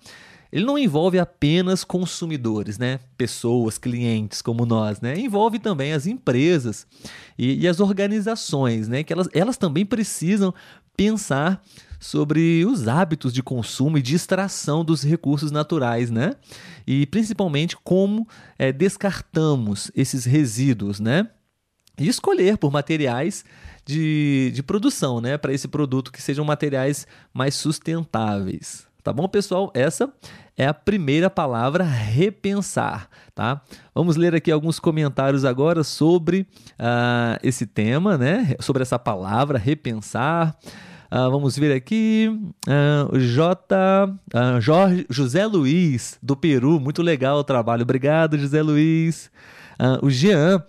ele 0.53 0.65
não 0.65 0.79
envolve 0.79 1.19
apenas 1.19 1.83
consumidores, 1.83 2.79
né? 2.79 3.01
Pessoas, 3.17 3.79
clientes 3.79 4.41
como 4.41 4.65
nós, 4.65 5.01
né? 5.01 5.19
Envolve 5.19 5.59
também 5.59 5.93
as 5.93 6.07
empresas 6.07 6.87
e, 7.37 7.63
e 7.63 7.69
as 7.69 7.81
organizações, 7.81 8.89
né? 8.89 9.03
Que 9.03 9.13
elas, 9.13 9.29
elas 9.33 9.57
também 9.57 9.85
precisam 9.85 10.55
pensar 10.97 11.63
sobre 11.99 12.65
os 12.65 12.89
hábitos 12.89 13.33
de 13.33 13.43
consumo 13.43 13.99
e 13.99 14.03
de 14.03 14.15
extração 14.15 14.85
dos 14.85 15.03
recursos 15.03 15.51
naturais, 15.51 16.11
né? 16.11 16.35
E 16.87 17.07
principalmente 17.07 17.77
como 17.77 18.27
é, 18.59 18.73
descartamos 18.73 19.91
esses 19.95 20.25
resíduos, 20.25 21.01
né? 21.01 21.29
e 21.99 22.09
escolher 22.09 22.59
por 22.59 22.71
materiais 22.71 23.45
de, 23.85 24.51
de 24.55 24.63
produção, 24.63 25.21
né? 25.21 25.39
Para 25.39 25.53
esse 25.53 25.69
produto 25.69 26.13
que 26.13 26.21
sejam 26.21 26.45
materiais 26.45 27.07
mais 27.33 27.55
sustentáveis. 27.55 28.87
Tá 29.03 29.13
bom, 29.13 29.29
pessoal? 29.29 29.71
Essa 29.73 30.13
é 30.57 30.67
a 30.67 30.75
primeira 30.75 31.31
palavra 31.31 31.85
repensar, 31.85 33.09
tá? 33.35 33.63
Vamos 33.95 34.17
ler 34.17 34.35
aqui 34.35 34.51
alguns 34.51 34.81
comentários 34.81 35.45
agora 35.45 35.85
sobre 35.85 36.41
uh, 36.73 37.39
esse 37.43 37.67
tema, 37.67 38.19
né? 38.19 38.57
Sobre 38.61 38.83
essa 38.83 38.99
palavra 38.99 39.59
repensar. 39.59 40.57
Uh, 41.11 41.31
vamos 41.31 41.57
ver 41.57 41.73
aqui. 41.75 42.29
Uh, 42.67 43.19
J. 43.19 43.57
Uh, 44.35 44.61
Jorge, 44.61 45.07
José 45.09 45.47
Luiz, 45.47 46.19
do 46.23 46.37
Peru. 46.37 46.81
Muito 46.81 47.03
legal 47.03 47.39
o 47.39 47.45
trabalho. 47.45 47.83
Obrigado, 47.83 48.37
José 48.39 48.63
Luiz. 48.63 49.31
O 50.01 50.09
Jean, 50.09 50.65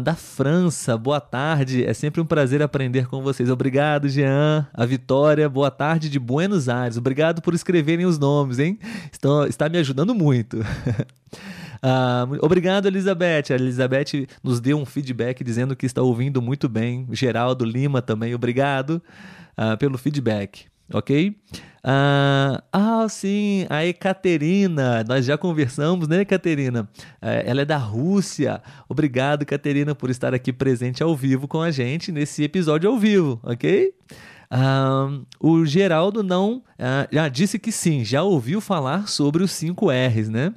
da 0.00 0.14
França, 0.14 0.96
boa 0.96 1.20
tarde. 1.20 1.84
É 1.84 1.92
sempre 1.92 2.20
um 2.20 2.24
prazer 2.24 2.62
aprender 2.62 3.08
com 3.08 3.20
vocês. 3.20 3.50
Obrigado, 3.50 4.08
Jean. 4.08 4.64
A 4.72 4.86
Vitória, 4.86 5.48
boa 5.48 5.72
tarde 5.72 6.08
de 6.08 6.20
Buenos 6.20 6.68
Aires. 6.68 6.96
Obrigado 6.96 7.42
por 7.42 7.52
escreverem 7.52 8.06
os 8.06 8.16
nomes, 8.16 8.60
hein? 8.60 8.78
Estão, 9.10 9.44
está 9.44 9.68
me 9.68 9.76
ajudando 9.78 10.14
muito. 10.14 10.60
Uh, 10.60 12.38
obrigado, 12.40 12.86
Elizabeth. 12.86 13.50
A 13.50 13.54
Elizabeth 13.54 14.28
nos 14.40 14.60
deu 14.60 14.78
um 14.78 14.86
feedback 14.86 15.42
dizendo 15.42 15.74
que 15.74 15.84
está 15.84 16.00
ouvindo 16.00 16.40
muito 16.40 16.68
bem. 16.68 17.08
Geraldo 17.10 17.64
Lima 17.64 18.00
também, 18.00 18.36
obrigado 18.36 19.02
uh, 19.58 19.76
pelo 19.76 19.98
feedback 19.98 20.66
ok? 20.92 21.36
Ah, 21.82 22.62
ah, 22.72 23.08
sim, 23.08 23.66
a 23.70 23.84
Ekaterina, 23.84 25.04
nós 25.04 25.24
já 25.24 25.38
conversamos, 25.38 26.08
né, 26.08 26.20
Ekaterina? 26.20 26.88
É, 27.20 27.44
ela 27.48 27.62
é 27.62 27.64
da 27.64 27.76
Rússia. 27.76 28.60
Obrigado, 28.88 29.42
Ekaterina, 29.42 29.94
por 29.94 30.10
estar 30.10 30.34
aqui 30.34 30.52
presente 30.52 31.02
ao 31.02 31.14
vivo 31.14 31.46
com 31.46 31.62
a 31.62 31.70
gente 31.70 32.10
nesse 32.10 32.42
episódio 32.42 32.90
ao 32.90 32.98
vivo, 32.98 33.40
ok? 33.42 33.92
Ah, 34.50 35.08
o 35.38 35.64
Geraldo 35.64 36.22
não 36.22 36.62
já 37.12 37.28
disse 37.28 37.58
que 37.58 37.70
sim, 37.70 38.04
já 38.04 38.22
ouviu 38.22 38.60
falar 38.60 39.06
sobre 39.06 39.42
os 39.42 39.50
5 39.52 39.90
R's, 39.90 40.28
né? 40.28 40.54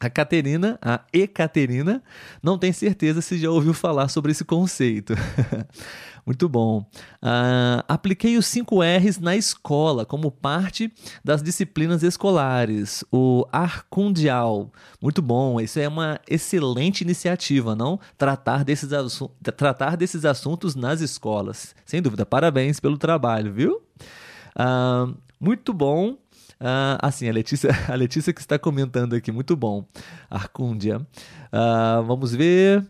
A 0.00 0.08
Caterina, 0.08 0.78
a 0.80 1.00
Ekaterina, 1.12 2.02
não 2.42 2.56
tem 2.56 2.72
certeza 2.72 3.20
se 3.20 3.36
já 3.38 3.50
ouviu 3.50 3.74
falar 3.74 4.08
sobre 4.08 4.30
esse 4.32 4.44
conceito. 4.44 5.14
Muito 6.28 6.46
bom. 6.46 6.80
Uh, 7.22 7.82
apliquei 7.88 8.36
os 8.36 8.44
5 8.46 8.82
R's 8.82 9.18
na 9.18 9.34
escola 9.34 10.04
como 10.04 10.30
parte 10.30 10.92
das 11.24 11.42
disciplinas 11.42 12.02
escolares. 12.02 13.02
O 13.10 13.46
Arcundial. 13.50 14.70
Muito 15.00 15.22
bom. 15.22 15.58
Isso 15.58 15.80
é 15.80 15.88
uma 15.88 16.20
excelente 16.28 17.00
iniciativa, 17.00 17.74
não? 17.74 17.98
Tratar 18.18 18.62
desses, 18.62 18.90
tratar 19.56 19.96
desses 19.96 20.26
assuntos 20.26 20.74
nas 20.74 21.00
escolas. 21.00 21.74
Sem 21.86 22.02
dúvida. 22.02 22.26
Parabéns 22.26 22.78
pelo 22.78 22.98
trabalho, 22.98 23.50
viu? 23.50 23.80
Uh, 24.54 25.16
muito 25.40 25.72
bom. 25.72 26.18
Uh, 26.60 26.98
assim, 27.00 27.28
a 27.28 27.32
Letícia, 27.32 27.70
a 27.88 27.94
Letícia 27.94 28.32
que 28.32 28.40
está 28.40 28.58
comentando 28.58 29.14
aqui, 29.14 29.30
muito 29.30 29.56
bom. 29.56 29.86
Arcúndia. 30.28 30.98
Uh, 30.98 32.02
vamos 32.04 32.34
ver. 32.34 32.84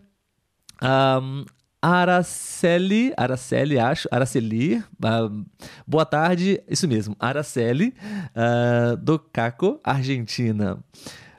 Um, 0.81 1.45
Araceli, 1.81 3.13
Araceli, 3.15 3.79
acho, 3.79 4.07
Araceli, 4.11 4.77
uh, 4.77 5.45
boa 5.87 6.05
tarde, 6.05 6.61
isso 6.67 6.87
mesmo, 6.89 7.15
Araceli, 7.17 7.93
uh, 8.35 8.97
do 8.97 9.17
Caco, 9.17 9.79
Argentina. 9.81 10.77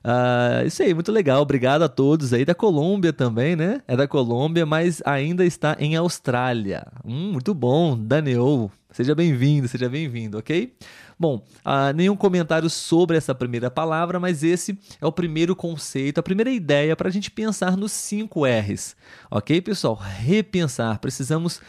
Uh, 0.02 0.66
isso 0.66 0.82
aí, 0.82 0.94
muito 0.94 1.12
legal, 1.12 1.42
obrigado 1.42 1.82
a 1.82 1.90
todos 1.90 2.32
aí 2.32 2.46
da 2.46 2.54
Colômbia 2.54 3.12
também, 3.12 3.54
né? 3.54 3.82
É 3.86 3.94
da 3.94 4.08
Colômbia, 4.08 4.64
mas 4.64 5.02
ainda 5.04 5.44
está 5.44 5.76
em 5.78 5.94
Austrália. 5.94 6.86
Hum, 7.04 7.32
muito 7.32 7.52
bom, 7.52 7.94
Daniel, 7.98 8.70
seja 8.90 9.14
bem-vindo, 9.14 9.68
seja 9.68 9.90
bem-vindo, 9.90 10.38
ok? 10.38 10.72
Bom, 11.20 11.46
uh, 11.66 11.92
nenhum 11.94 12.16
comentário 12.16 12.70
sobre 12.70 13.14
essa 13.14 13.34
primeira 13.34 13.70
palavra, 13.70 14.18
mas 14.18 14.42
esse 14.42 14.78
é 14.98 15.04
o 15.04 15.12
primeiro 15.12 15.54
conceito, 15.54 16.18
a 16.18 16.22
primeira 16.22 16.50
ideia 16.50 16.96
para 16.96 17.10
a 17.10 17.12
gente 17.12 17.30
pensar 17.30 17.76
nos 17.76 17.92
cinco 17.92 18.46
R's. 18.46 18.96
Ok, 19.30 19.60
pessoal? 19.60 19.96
Repensar. 19.96 20.98
Precisamos 20.98 21.60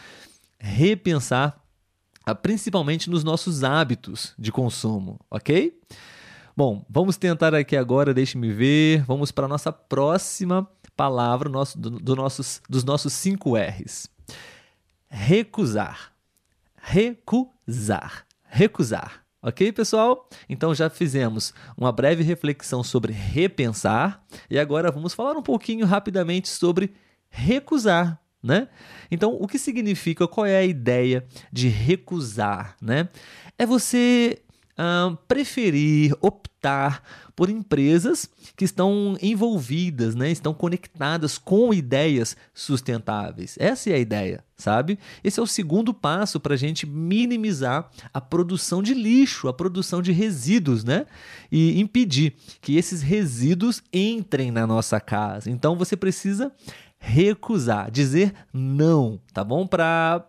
repensar, 0.58 1.62
uh, 2.26 2.34
principalmente 2.34 3.10
nos 3.10 3.22
nossos 3.22 3.62
hábitos 3.62 4.32
de 4.38 4.50
consumo, 4.50 5.20
ok? 5.30 5.78
Bom, 6.56 6.82
vamos 6.88 7.18
tentar 7.18 7.54
aqui 7.54 7.76
agora, 7.76 8.14
deixe-me 8.14 8.50
ver. 8.50 9.04
Vamos 9.04 9.30
para 9.30 9.44
a 9.44 9.48
nossa 9.48 9.70
próxima 9.70 10.66
palavra 10.96 11.50
nosso, 11.50 11.78
do, 11.78 11.90
do 11.90 12.16
nossos, 12.16 12.62
dos 12.70 12.84
nossos 12.84 13.12
cinco 13.12 13.54
R's. 13.54 14.08
Recusar. 15.10 16.14
Recusar. 16.74 18.24
Recusar. 18.44 19.21
Ok, 19.42 19.72
pessoal? 19.72 20.28
Então 20.48 20.72
já 20.72 20.88
fizemos 20.88 21.52
uma 21.76 21.90
breve 21.90 22.22
reflexão 22.22 22.84
sobre 22.84 23.12
repensar 23.12 24.24
e 24.48 24.56
agora 24.56 24.90
vamos 24.90 25.14
falar 25.14 25.36
um 25.36 25.42
pouquinho 25.42 25.84
rapidamente 25.84 26.48
sobre 26.48 26.94
recusar, 27.28 28.20
né? 28.40 28.68
Então, 29.10 29.36
o 29.40 29.48
que 29.48 29.58
significa, 29.58 30.28
qual 30.28 30.46
é 30.46 30.58
a 30.58 30.64
ideia 30.64 31.26
de 31.52 31.68
recusar, 31.68 32.76
né? 32.80 33.08
é 33.58 33.66
você 33.66 34.42
uh, 34.78 35.16
preferir, 35.28 36.14
optar 36.20 37.02
por 37.34 37.48
empresas 37.48 38.28
que 38.56 38.64
estão 38.64 39.16
envolvidas, 39.20 40.14
né, 40.14 40.30
estão 40.30 40.52
conectadas 40.52 41.38
com 41.38 41.72
ideias 41.72 42.36
sustentáveis. 42.52 43.56
Essa 43.58 43.90
é 43.90 43.94
a 43.94 43.98
ideia, 43.98 44.44
sabe? 44.56 44.98
Esse 45.24 45.40
é 45.40 45.42
o 45.42 45.46
segundo 45.46 45.94
passo 45.94 46.38
para 46.38 46.54
a 46.54 46.56
gente 46.58 46.86
minimizar 46.86 47.90
a 48.12 48.20
produção 48.20 48.82
de 48.82 48.94
lixo, 48.94 49.48
a 49.48 49.52
produção 49.52 50.02
de 50.02 50.12
resíduos, 50.12 50.84
né? 50.84 51.06
E 51.50 51.80
impedir 51.80 52.34
que 52.60 52.76
esses 52.76 53.02
resíduos 53.02 53.82
entrem 53.92 54.50
na 54.50 54.66
nossa 54.66 55.00
casa. 55.00 55.50
Então 55.50 55.76
você 55.76 55.96
precisa 55.96 56.52
recusar, 57.04 57.90
dizer 57.90 58.32
não, 58.54 59.20
tá 59.34 59.42
bom? 59.42 59.66
Para 59.66 60.24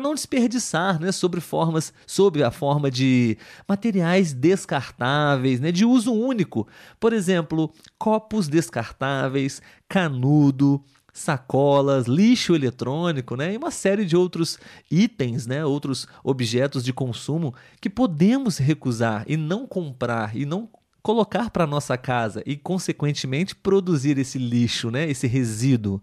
não 0.00 0.14
desperdiçar, 0.14 1.00
né, 1.00 1.10
sobre 1.10 1.40
formas, 1.40 1.92
sobre 2.06 2.44
a 2.44 2.52
forma 2.52 2.88
de 2.88 3.36
materiais 3.68 4.32
descartáveis, 4.32 5.58
né, 5.58 5.72
de 5.72 5.84
uso 5.84 6.12
único. 6.12 6.68
Por 7.00 7.12
exemplo, 7.12 7.72
copos 7.98 8.46
descartáveis, 8.46 9.60
canudo, 9.88 10.80
sacolas, 11.12 12.06
lixo 12.06 12.54
eletrônico, 12.54 13.34
né, 13.36 13.52
e 13.52 13.56
uma 13.56 13.72
série 13.72 14.04
de 14.04 14.16
outros 14.16 14.56
itens, 14.88 15.48
né, 15.48 15.64
outros 15.64 16.06
objetos 16.22 16.84
de 16.84 16.92
consumo 16.92 17.52
que 17.80 17.90
podemos 17.90 18.58
recusar 18.58 19.24
e 19.26 19.36
não 19.36 19.66
comprar 19.66 20.36
e 20.36 20.46
não 20.46 20.68
colocar 21.04 21.50
para 21.50 21.66
nossa 21.66 21.98
casa 21.98 22.42
e, 22.46 22.56
consequentemente, 22.56 23.54
produzir 23.54 24.16
esse 24.16 24.38
lixo, 24.38 24.90
né, 24.90 25.08
esse 25.08 25.26
resíduo. 25.26 26.02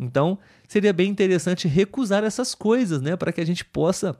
Então, 0.00 0.38
seria 0.68 0.92
bem 0.92 1.10
interessante 1.10 1.66
recusar 1.66 2.22
essas 2.22 2.54
coisas, 2.54 3.02
né, 3.02 3.16
para 3.16 3.32
que 3.32 3.40
a 3.40 3.44
gente 3.44 3.64
possa 3.64 4.16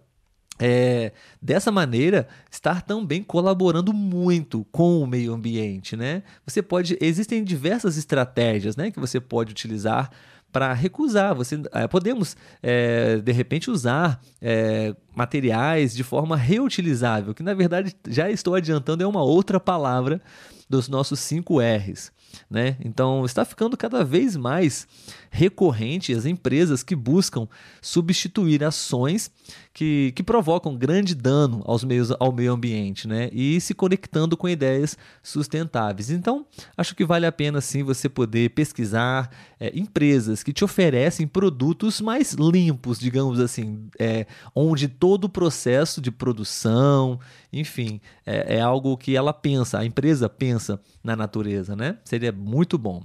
é, 0.58 1.12
dessa 1.40 1.70
maneira, 1.70 2.28
estar 2.50 2.82
também 2.82 3.22
colaborando 3.22 3.94
muito 3.94 4.66
com 4.72 5.00
o 5.00 5.06
meio 5.06 5.32
ambiente, 5.32 5.96
né? 5.96 6.22
Você 6.46 6.60
pode, 6.60 6.98
existem 7.00 7.42
diversas 7.42 7.96
estratégias, 7.96 8.76
né, 8.76 8.90
que 8.90 9.00
você 9.00 9.18
pode 9.18 9.52
utilizar 9.52 10.10
para 10.52 10.72
recusar. 10.72 11.34
Você, 11.34 11.60
é, 11.72 11.86
podemos, 11.86 12.36
é, 12.62 13.18
de 13.18 13.32
repente, 13.32 13.70
usar 13.70 14.20
é, 14.40 14.94
materiais 15.14 15.94
de 15.94 16.02
forma 16.02 16.36
reutilizável, 16.36 17.34
que 17.34 17.42
na 17.42 17.54
verdade 17.54 17.94
já 18.08 18.30
estou 18.30 18.54
adiantando, 18.54 19.02
é 19.02 19.06
uma 19.06 19.22
outra 19.22 19.58
palavra 19.60 20.20
dos 20.68 20.88
nossos 20.88 21.18
5 21.20 21.60
R's. 21.60 22.12
Né? 22.48 22.76
Então 22.84 23.24
está 23.24 23.44
ficando 23.44 23.76
cada 23.76 24.04
vez 24.04 24.36
mais 24.36 24.86
recorrente 25.30 26.12
as 26.12 26.24
empresas 26.24 26.82
que 26.82 26.94
buscam 26.94 27.48
substituir 27.82 28.62
ações 28.62 29.32
que, 29.72 30.12
que 30.16 30.22
provocam 30.22 30.76
grande 30.76 31.14
dano 31.14 31.62
aos 31.64 31.84
meios, 31.84 32.12
ao 32.18 32.32
meio 32.32 32.52
ambiente 32.52 33.06
né? 33.06 33.30
e 33.32 33.60
se 33.60 33.72
conectando 33.72 34.36
com 34.36 34.48
ideias 34.48 34.98
sustentáveis. 35.22 36.10
Então, 36.10 36.44
acho 36.76 36.94
que 36.94 37.04
vale 37.04 37.24
a 37.24 37.32
pena 37.32 37.60
sim 37.60 37.82
você 37.82 38.08
poder 38.08 38.50
pesquisar 38.50 39.30
é, 39.60 39.70
empresas 39.78 40.42
que 40.42 40.52
te 40.52 40.64
oferecem 40.64 41.26
produtos 41.26 42.00
mais 42.00 42.32
limpos, 42.32 42.98
digamos 42.98 43.38
assim, 43.38 43.88
é, 43.98 44.26
onde 44.54 44.88
todo 44.88 45.24
o 45.24 45.28
processo 45.28 46.00
de 46.00 46.10
produção, 46.10 47.20
enfim, 47.52 48.00
é, 48.26 48.56
é 48.56 48.60
algo 48.60 48.96
que 48.96 49.16
ela 49.16 49.32
pensa, 49.32 49.78
a 49.78 49.84
empresa 49.84 50.28
pensa 50.28 50.80
na 51.02 51.14
natureza, 51.14 51.76
né? 51.76 51.98
Seria 52.04 52.32
muito 52.32 52.76
bom. 52.76 53.04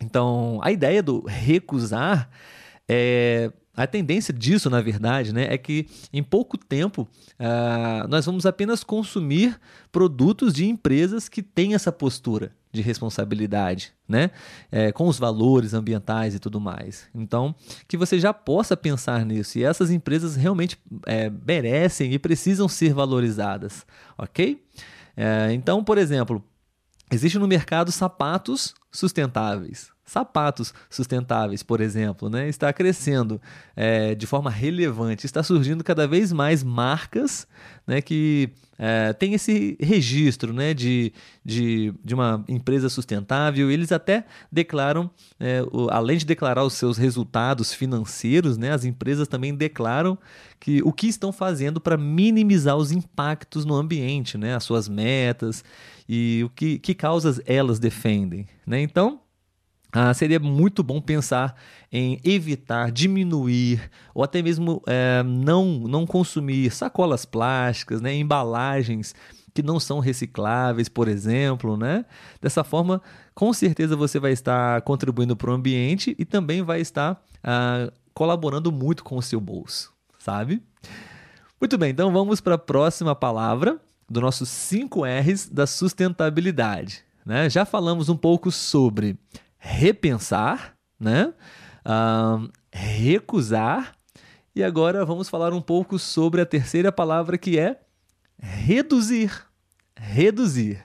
Então, 0.00 0.58
a 0.62 0.72
ideia 0.72 1.02
do 1.02 1.24
recusar 1.26 2.30
é. 2.88 3.52
A 3.74 3.86
tendência 3.86 4.34
disso, 4.34 4.68
na 4.68 4.82
verdade, 4.82 5.32
né, 5.32 5.46
é 5.52 5.56
que 5.56 5.86
em 6.12 6.22
pouco 6.22 6.58
tempo 6.58 7.08
uh, 7.38 8.06
nós 8.08 8.26
vamos 8.26 8.44
apenas 8.44 8.84
consumir 8.84 9.58
produtos 9.90 10.52
de 10.52 10.66
empresas 10.66 11.28
que 11.28 11.42
têm 11.42 11.74
essa 11.74 11.90
postura 11.90 12.52
de 12.70 12.80
responsabilidade, 12.80 13.92
né, 14.08 14.30
é, 14.70 14.90
com 14.92 15.06
os 15.06 15.18
valores 15.18 15.74
ambientais 15.74 16.34
e 16.34 16.38
tudo 16.38 16.58
mais. 16.58 17.06
Então, 17.14 17.54
que 17.86 17.98
você 17.98 18.18
já 18.18 18.32
possa 18.32 18.74
pensar 18.76 19.26
nisso. 19.26 19.58
E 19.58 19.64
essas 19.64 19.90
empresas 19.90 20.36
realmente 20.36 20.78
é, 21.06 21.30
merecem 21.46 22.12
e 22.14 22.18
precisam 22.18 22.66
ser 22.68 22.94
valorizadas, 22.94 23.86
ok? 24.16 24.62
É, 25.14 25.52
então, 25.52 25.84
por 25.84 25.98
exemplo, 25.98 26.42
existe 27.10 27.38
no 27.38 27.46
mercado 27.46 27.92
sapatos 27.92 28.74
sustentáveis. 28.90 29.90
Sapatos 30.04 30.74
sustentáveis, 30.90 31.62
por 31.62 31.80
exemplo, 31.80 32.28
né? 32.28 32.48
está 32.48 32.72
crescendo 32.72 33.40
é, 33.76 34.14
de 34.14 34.26
forma 34.26 34.50
relevante. 34.50 35.26
Está 35.26 35.42
surgindo 35.42 35.84
cada 35.84 36.06
vez 36.08 36.32
mais 36.32 36.62
marcas 36.62 37.46
né, 37.86 38.00
que 38.02 38.50
é, 38.78 39.12
têm 39.12 39.34
esse 39.34 39.76
registro 39.80 40.52
né, 40.52 40.74
de, 40.74 41.12
de, 41.44 41.94
de 42.04 42.14
uma 42.14 42.44
empresa 42.48 42.88
sustentável. 42.88 43.70
Eles 43.70 43.92
até 43.92 44.24
declaram, 44.50 45.08
é, 45.38 45.62
o, 45.70 45.88
além 45.88 46.18
de 46.18 46.26
declarar 46.26 46.64
os 46.64 46.74
seus 46.74 46.98
resultados 46.98 47.72
financeiros, 47.72 48.58
né, 48.58 48.72
as 48.72 48.84
empresas 48.84 49.28
também 49.28 49.54
declaram 49.54 50.18
que 50.58 50.82
o 50.82 50.92
que 50.92 51.06
estão 51.06 51.32
fazendo 51.32 51.80
para 51.80 51.96
minimizar 51.96 52.76
os 52.76 52.90
impactos 52.90 53.64
no 53.64 53.74
ambiente, 53.76 54.36
né, 54.36 54.56
as 54.56 54.64
suas 54.64 54.88
metas 54.88 55.64
e 56.08 56.42
o 56.44 56.50
que, 56.50 56.78
que 56.78 56.92
causas 56.92 57.40
elas 57.46 57.78
defendem. 57.78 58.46
Né? 58.66 58.80
Então, 58.80 59.20
ah, 59.92 60.14
seria 60.14 60.40
muito 60.40 60.82
bom 60.82 61.00
pensar 61.00 61.54
em 61.92 62.18
evitar, 62.24 62.90
diminuir 62.90 63.90
ou 64.14 64.24
até 64.24 64.40
mesmo 64.40 64.82
é, 64.86 65.22
não, 65.22 65.80
não 65.80 66.06
consumir 66.06 66.70
sacolas 66.70 67.26
plásticas, 67.26 68.00
né, 68.00 68.14
embalagens 68.14 69.14
que 69.54 69.62
não 69.62 69.78
são 69.78 69.98
recicláveis, 70.00 70.88
por 70.88 71.08
exemplo, 71.08 71.76
né? 71.76 72.06
Dessa 72.40 72.64
forma, 72.64 73.02
com 73.34 73.52
certeza 73.52 73.94
você 73.94 74.18
vai 74.18 74.32
estar 74.32 74.80
contribuindo 74.80 75.36
para 75.36 75.50
o 75.50 75.52
ambiente 75.52 76.16
e 76.18 76.24
também 76.24 76.62
vai 76.62 76.80
estar 76.80 77.22
ah, 77.44 77.92
colaborando 78.14 78.72
muito 78.72 79.04
com 79.04 79.16
o 79.18 79.22
seu 79.22 79.38
bolso, 79.38 79.92
sabe? 80.18 80.62
Muito 81.60 81.76
bem, 81.76 81.90
então 81.90 82.10
vamos 82.10 82.40
para 82.40 82.54
a 82.54 82.58
próxima 82.58 83.14
palavra 83.14 83.78
do 84.08 84.20
nosso 84.20 84.46
5 84.46 85.04
R's 85.04 85.48
da 85.48 85.66
sustentabilidade. 85.66 87.04
Né? 87.24 87.48
Já 87.48 87.64
falamos 87.64 88.08
um 88.08 88.16
pouco 88.16 88.50
sobre 88.50 89.16
repensar, 89.62 90.74
né? 90.98 91.32
Recusar. 92.72 93.94
E 94.54 94.62
agora 94.62 95.04
vamos 95.04 95.28
falar 95.28 95.52
um 95.52 95.62
pouco 95.62 95.98
sobre 95.98 96.40
a 96.40 96.46
terceira 96.46 96.90
palavra 96.90 97.38
que 97.38 97.58
é 97.58 97.80
reduzir. 98.38 99.32
Reduzir 99.96 100.84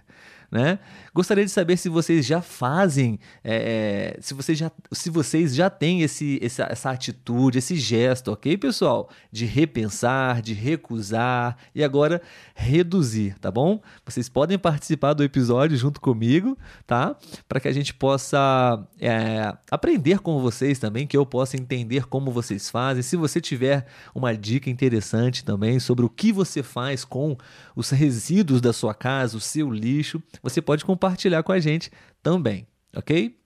né? 0.52 0.80
Gostaria 1.18 1.44
de 1.44 1.50
saber 1.50 1.78
se 1.78 1.90
vocês 1.90 2.24
já 2.24 2.44
fazem, 2.44 3.20
é, 3.44 4.20
se, 4.22 4.36
vocês 4.36 4.56
já, 4.56 4.72
se 4.92 5.10
vocês 5.10 5.56
já 5.56 5.68
têm 5.68 6.04
esse, 6.04 6.40
essa, 6.44 6.68
essa 6.70 6.92
atitude, 6.92 7.58
esse 7.58 7.76
gesto, 7.76 8.32
ok, 8.32 8.56
pessoal? 8.56 9.10
De 9.32 9.44
repensar, 9.44 10.44
de 10.44 10.54
recusar 10.54 11.58
e 11.74 11.84
agora 11.84 12.22
reduzir, 12.54 13.34
tá 13.40 13.50
bom? 13.50 13.82
Vocês 14.06 14.30
podem 14.30 14.60
participar 14.60 15.14
do 15.14 15.24
episódio 15.24 15.76
junto 15.76 16.00
comigo, 16.00 16.56
tá? 16.86 17.16
Para 17.50 17.60
que 17.62 17.68
a 17.68 17.74
gente 17.74 17.96
possa 17.96 18.88
é, 19.02 19.58
aprender 19.72 20.20
com 20.20 20.40
vocês 20.40 20.78
também, 20.78 21.08
que 21.08 21.18
eu 21.18 21.26
possa 21.26 21.58
entender 21.58 22.06
como 22.06 22.30
vocês 22.30 22.70
fazem. 22.70 23.02
Se 23.02 23.18
você 23.18 23.42
tiver 23.42 23.88
uma 24.14 24.38
dica 24.38 24.70
interessante 24.70 25.44
também 25.44 25.80
sobre 25.80 26.06
o 26.06 26.10
que 26.10 26.32
você 26.32 26.62
faz 26.62 27.04
com 27.04 27.36
os 27.76 27.90
resíduos 27.90 28.62
da 28.62 28.72
sua 28.72 28.94
casa, 28.94 29.36
o 29.36 29.42
seu 29.42 29.72
lixo, 29.72 30.22
você 30.44 30.62
pode 30.62 30.86
compartilhar 30.86 31.07
com 31.44 31.52
a 31.52 31.60
gente 31.60 31.92
também, 32.22 32.68
ok? 32.96 33.38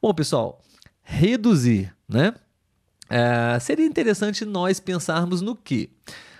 Bom, 0.00 0.12
pessoal, 0.12 0.60
reduzir, 1.02 1.94
né? 2.08 2.34
É, 3.08 3.58
seria 3.60 3.86
interessante 3.86 4.44
nós 4.44 4.80
pensarmos 4.80 5.40
no 5.40 5.54
que? 5.54 5.90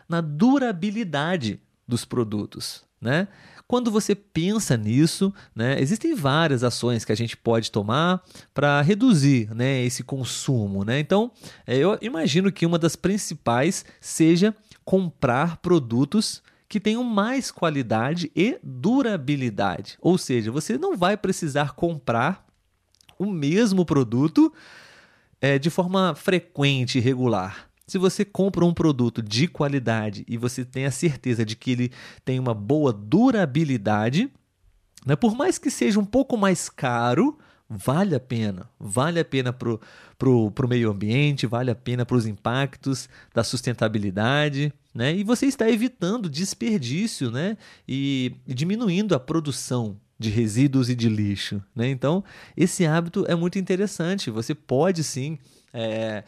Na 0.09 0.21
durabilidade 0.21 1.61
dos 1.87 2.05
produtos, 2.05 2.85
né? 3.01 3.29
Quando 3.73 3.91
você 3.91 4.15
pensa 4.15 4.77
nisso, 4.77 5.33
né, 5.57 5.81
existem 5.81 6.15
várias 6.15 6.63
ações 6.63 7.07
que 7.07 7.13
a 7.13 7.15
gente 7.15 7.39
pode 7.39 7.71
tomar 7.71 8.23
para 8.53 8.83
reduzir 8.83 9.49
né, 9.55 9.83
esse 9.83 10.03
consumo. 10.03 10.85
Né? 10.85 10.99
Então, 10.99 11.31
é, 11.67 11.79
eu 11.79 11.97
imagino 12.03 12.53
que 12.53 12.67
uma 12.67 12.79
das 12.79 12.97
principais 12.97 13.83
seja 13.99 14.55
comprar 14.85 15.57
produtos 15.57 16.43
que 16.73 16.81
tenham 16.81 17.05
mais 17.05 17.51
qualidade 17.51 18.33
e 18.35 18.59
durabilidade. 18.63 19.99
Ou 20.01 20.17
seja, 20.17 20.51
você 20.51 20.79
não 20.79 20.97
vai 20.97 21.19
precisar 21.19 21.75
comprar 21.75 22.47
o 23.19 23.27
mesmo 23.27 23.85
produto 23.85 24.51
é, 25.39 25.59
de 25.59 25.69
forma 25.69 26.15
frequente 26.15 26.97
e 26.97 27.01
regular. 27.03 27.69
Se 27.87 27.99
você 27.99 28.25
compra 28.25 28.65
um 28.65 28.73
produto 28.73 29.21
de 29.21 29.47
qualidade 29.49 30.25
e 30.27 30.39
você 30.39 30.65
tem 30.65 30.87
a 30.87 30.91
certeza 30.91 31.45
de 31.45 31.57
que 31.57 31.73
ele 31.73 31.93
tem 32.25 32.39
uma 32.41 32.55
boa 32.55 32.91
durabilidade, 32.91 34.33
né, 35.05 35.15
por 35.15 35.37
mais 35.37 35.59
que 35.59 35.71
seja 35.71 36.01
um 36.01 36.07
pouco 36.07 36.39
mais 36.39 36.71
caro, 36.71 37.39
vale 37.77 38.15
a 38.15 38.21
pena. 38.21 38.69
Vale 38.79 39.21
a 39.21 39.25
pena 39.25 39.53
para 39.53 40.29
o 40.29 40.69
meio 40.69 40.91
ambiente, 40.91 41.47
vale 41.47 41.71
a 41.71 41.75
pena 41.75 42.05
para 42.05 42.17
os 42.17 42.27
impactos 42.27 43.09
da 43.35 43.43
sustentabilidade. 43.43 44.73
Né? 44.95 45.15
E 45.17 45.25
você 45.25 45.47
está 45.47 45.69
evitando 45.69 46.29
desperdício 46.29 47.31
né? 47.31 47.57
e 47.89 48.35
diminuindo 48.47 49.15
a 49.15 49.21
produção 49.21 49.97
de 50.19 50.31
resíduos 50.31 50.89
e 50.89 50.95
de 50.95 51.09
lixo. 51.09 51.63
Né? 51.75 51.89
Então, 51.89 52.23
esse 52.57 52.87
hábito 52.87 53.25
é 53.27 53.35
muito 53.35 53.59
interessante. 53.59 54.31
Você 54.31 54.55
pode 54.55 55.03
sim. 55.03 55.39
É, 55.73 56.23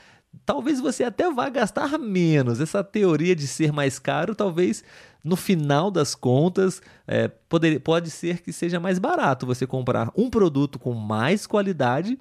talvez 0.45 0.81
você 0.81 1.05
até 1.05 1.31
vá 1.31 1.49
gastar 1.49 1.99
menos. 1.99 2.61
Essa 2.61 2.83
teoria 2.83 3.37
de 3.37 3.47
ser 3.47 3.73
mais 3.73 3.99
caro, 3.99 4.35
talvez 4.35 4.83
no 5.25 5.37
final 5.37 5.91
das 5.91 6.15
contas, 6.15 6.83
é, 7.07 7.29
poder, 7.29 7.81
pode 7.81 8.11
ser 8.11 8.43
que 8.43 8.53
seja 8.53 8.79
mais 8.79 8.99
barato 8.99 9.47
você 9.47 9.67
comprar 9.67 10.13
um 10.15 10.29
produto 10.29 10.79
com 10.79 10.93
mais 10.93 11.47
qualidade 11.47 12.19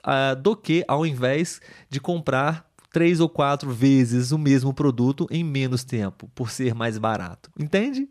uh, 0.00 0.34
do 0.40 0.56
que 0.56 0.82
ao 0.88 1.04
invés 1.04 1.60
de 1.90 2.00
comprar 2.00 2.66
três 2.90 3.20
ou 3.20 3.28
quatro 3.28 3.70
vezes 3.70 4.32
o 4.32 4.38
mesmo 4.38 4.72
produto 4.72 5.26
em 5.30 5.44
menos 5.44 5.84
tempo, 5.84 6.30
por 6.34 6.50
ser 6.50 6.74
mais 6.74 6.96
barato. 6.96 7.50
Entende? 7.58 8.08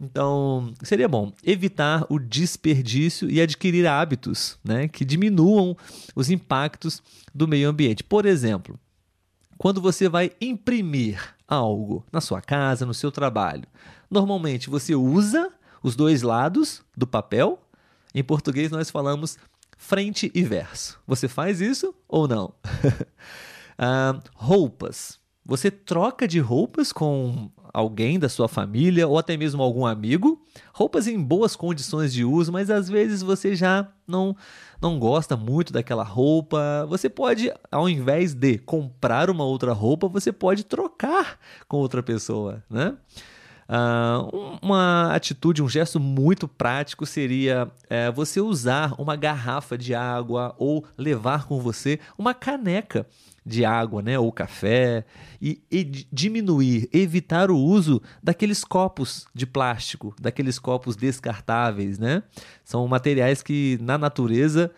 Então, 0.00 0.72
seria 0.82 1.08
bom 1.08 1.32
evitar 1.44 2.06
o 2.08 2.18
desperdício 2.18 3.28
e 3.28 3.40
adquirir 3.40 3.86
hábitos 3.86 4.58
né, 4.64 4.88
que 4.88 5.04
diminuam 5.04 5.76
os 6.14 6.30
impactos 6.30 7.02
do 7.34 7.46
meio 7.46 7.68
ambiente. 7.68 8.02
Por 8.02 8.24
exemplo, 8.24 8.78
quando 9.58 9.80
você 9.80 10.08
vai 10.08 10.30
imprimir 10.40 11.36
algo 11.48 12.04
na 12.12 12.20
sua 12.20 12.42
casa, 12.42 12.84
no 12.84 12.92
seu 12.94 13.10
trabalho, 13.10 13.64
normalmente 14.10 14.68
você 14.68 14.94
usa 14.94 15.50
os 15.82 15.96
dois 15.96 16.22
lados 16.22 16.82
do 16.96 17.06
papel. 17.06 17.58
Em 18.14 18.22
português 18.22 18.70
nós 18.70 18.90
falamos 18.90 19.38
frente 19.76 20.30
e 20.34 20.42
verso. 20.42 21.00
Você 21.06 21.26
faz 21.26 21.60
isso 21.60 21.94
ou 22.06 22.28
não? 22.28 22.52
ah, 23.78 24.20
roupas. 24.34 25.18
Você 25.44 25.70
troca 25.70 26.28
de 26.28 26.40
roupas 26.40 26.92
com 26.92 27.50
alguém 27.72 28.18
da 28.18 28.28
sua 28.28 28.48
família 28.48 29.06
ou 29.06 29.18
até 29.18 29.36
mesmo 29.36 29.62
algum 29.62 29.86
amigo, 29.86 30.40
roupas 30.72 31.06
em 31.06 31.22
boas 31.22 31.56
condições 31.56 32.12
de 32.12 32.24
uso, 32.24 32.52
mas 32.52 32.70
às 32.70 32.88
vezes 32.88 33.22
você 33.22 33.54
já 33.54 33.88
não 34.06 34.36
não 34.80 34.98
gosta 34.98 35.36
muito 35.36 35.72
daquela 35.72 36.04
roupa. 36.04 36.86
Você 36.88 37.08
pode, 37.08 37.52
ao 37.70 37.88
invés 37.88 38.32
de 38.32 38.58
comprar 38.58 39.28
uma 39.28 39.44
outra 39.44 39.72
roupa, 39.72 40.08
você 40.08 40.30
pode 40.32 40.64
trocar 40.64 41.38
com 41.66 41.78
outra 41.78 42.02
pessoa, 42.02 42.62
né? 42.70 42.96
Uh, 43.68 44.58
uma 44.62 45.14
atitude, 45.14 45.62
um 45.62 45.68
gesto 45.68 46.00
muito 46.00 46.48
prático 46.48 47.04
seria 47.04 47.70
é, 47.90 48.10
você 48.10 48.40
usar 48.40 48.94
uma 48.98 49.14
garrafa 49.14 49.76
de 49.76 49.94
água 49.94 50.54
ou 50.56 50.86
levar 50.96 51.44
com 51.46 51.60
você 51.60 52.00
uma 52.16 52.32
caneca 52.32 53.06
de 53.44 53.64
água, 53.64 54.02
né, 54.02 54.18
ou 54.18 54.30
café, 54.30 55.04
e, 55.40 55.62
e, 55.70 55.84
diminuir, 55.84 56.88
evitar 56.92 57.50
o 57.50 57.56
uso 57.56 58.00
daqueles 58.22 58.62
copos 58.62 59.26
de 59.34 59.46
plástico, 59.46 60.14
daqueles 60.20 60.58
copos 60.58 60.96
descartáveis, 60.96 61.98
né? 61.98 62.22
São 62.62 62.86
materiais 62.86 63.42
que 63.42 63.78
na 63.80 63.96
natureza 63.96 64.70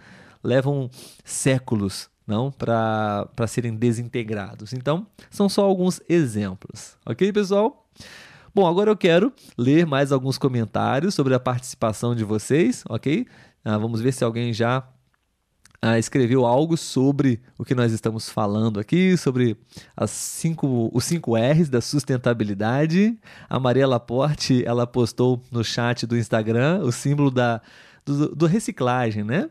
levam 0.42 0.88
séculos 1.24 2.08
não 2.24 2.52
para 2.52 3.26
serem 3.48 3.74
desintegrados. 3.74 4.72
Então, 4.72 5.04
são 5.28 5.48
só 5.48 5.64
alguns 5.64 6.00
exemplos. 6.08 6.96
OK, 7.04 7.32
pessoal? 7.32 7.88
Bom, 8.52 8.66
agora 8.66 8.90
eu 8.90 8.96
quero 8.96 9.32
ler 9.56 9.86
mais 9.86 10.10
alguns 10.10 10.36
comentários 10.36 11.14
sobre 11.14 11.34
a 11.34 11.38
participação 11.38 12.16
de 12.16 12.24
vocês, 12.24 12.82
ok? 12.88 13.24
Ah, 13.64 13.78
vamos 13.78 14.00
ver 14.00 14.12
se 14.12 14.24
alguém 14.24 14.52
já 14.52 14.82
ah, 15.80 16.00
escreveu 16.00 16.44
algo 16.44 16.76
sobre 16.76 17.40
o 17.56 17.64
que 17.64 17.76
nós 17.76 17.92
estamos 17.92 18.28
falando 18.28 18.80
aqui, 18.80 19.16
sobre 19.16 19.56
as 19.96 20.10
cinco, 20.10 20.90
os 20.92 21.04
5 21.04 21.36
R's 21.36 21.68
da 21.68 21.80
sustentabilidade. 21.80 23.16
A 23.48 23.60
Maria 23.60 23.86
Laporte 23.86 24.64
ela 24.66 24.84
postou 24.84 25.40
no 25.52 25.62
chat 25.62 26.04
do 26.04 26.18
Instagram 26.18 26.80
o 26.80 26.90
símbolo 26.90 27.30
da, 27.30 27.62
do, 28.04 28.34
do 28.34 28.46
reciclagem, 28.46 29.24
né? 29.24 29.50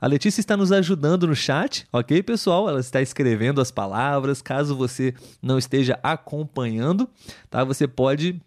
A 0.00 0.06
Letícia 0.06 0.40
está 0.40 0.56
nos 0.56 0.72
ajudando 0.72 1.26
no 1.26 1.36
chat, 1.36 1.86
ok, 1.92 2.22
pessoal? 2.22 2.68
Ela 2.68 2.80
está 2.80 3.02
escrevendo 3.02 3.60
as 3.60 3.70
palavras. 3.70 4.40
Caso 4.40 4.74
você 4.74 5.14
não 5.42 5.58
esteja 5.58 5.98
acompanhando, 6.02 7.08
tá? 7.50 7.62
Você 7.64 7.86
pode 7.86 8.40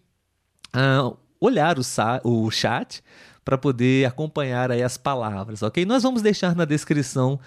uh, 0.74 1.16
olhar 1.40 1.76
o, 1.78 1.82
o 2.24 2.50
chat 2.50 3.02
para 3.44 3.56
poder 3.56 4.06
acompanhar 4.06 4.70
aí 4.72 4.82
as 4.82 4.96
palavras, 4.96 5.62
ok? 5.62 5.84
Nós 5.84 6.02
vamos 6.02 6.22
deixar 6.22 6.56
na 6.56 6.64
descrição 6.64 7.38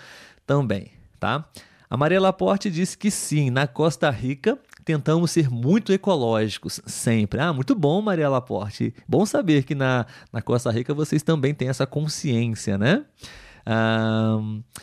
também, 0.45 0.91
tá? 1.19 1.45
A 1.89 1.97
Maria 1.97 2.21
Laporte 2.21 2.69
disse 2.69 2.97
que 2.97 3.09
sim, 3.09 3.49
na 3.49 3.65
Costa 3.65 4.09
Rica 4.09 4.59
tentamos 4.87 5.31
ser 5.31 5.49
muito 5.49 5.91
ecológicos 5.91 6.79
sempre. 6.85 7.41
Ah, 7.41 7.51
muito 7.51 7.75
bom, 7.75 8.01
Maria 8.01 8.29
Laporte. 8.29 8.93
Bom 9.05 9.25
saber 9.25 9.63
que 9.63 9.75
na, 9.75 10.05
na 10.31 10.41
Costa 10.41 10.71
Rica 10.71 10.93
vocês 10.93 11.21
também 11.21 11.53
têm 11.53 11.67
essa 11.67 11.85
consciência, 11.85 12.77
né? 12.77 13.03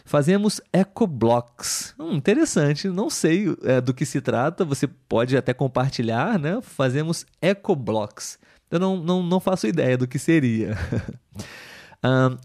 Fazemos 0.05 0.61
ecoblocks. 0.71 1.95
Hum, 1.99 2.17
interessante, 2.17 2.87
não 2.89 3.09
sei 3.09 3.47
é, 3.63 3.81
do 3.81 3.95
que 3.95 4.05
se 4.05 4.21
trata, 4.21 4.63
você 4.63 4.87
pode 4.87 5.39
até 5.39 5.55
compartilhar, 5.55 6.39
né? 6.39 6.61
Fazemos 6.61 7.25
ecoblocks. 7.41 8.39
Eu 8.71 8.79
não, 8.79 8.99
não, 8.99 9.23
não 9.23 9.41
faço 9.41 9.67
ideia 9.67 9.97
do 9.97 10.07
que 10.07 10.19
seria. 10.19 10.77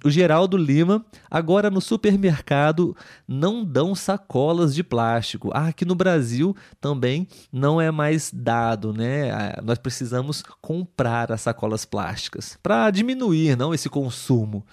O 0.06 0.10
Geraldo 0.10 0.56
Lima, 0.56 1.06
agora 1.30 1.70
no 1.70 1.82
supermercado 1.82 2.96
não 3.28 3.64
dão 3.64 3.94
sacolas 3.94 4.74
de 4.74 4.84
plástico. 4.84 5.52
Ah, 5.54 5.68
aqui 5.68 5.84
no 5.84 5.96
Brasil 5.96 6.56
também 6.80 7.28
não 7.52 7.82
é 7.82 7.92
mais 7.92 8.32
dado, 8.34 8.94
né? 8.94 9.32
Ah, 9.32 9.62
nós 9.62 9.78
precisamos 9.78 10.42
comprar 10.62 11.32
as 11.32 11.42
sacolas 11.42 11.84
plásticas 11.84 12.58
para 12.64 12.90
diminuir 12.90 13.58
não 13.58 13.74
esse 13.74 13.90
consumo. 13.90 14.66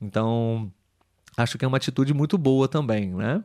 Então, 0.00 0.72
acho 1.36 1.56
que 1.56 1.64
é 1.64 1.68
uma 1.68 1.76
atitude 1.76 2.12
muito 2.12 2.36
boa 2.36 2.66
também, 2.66 3.14
né? 3.14 3.44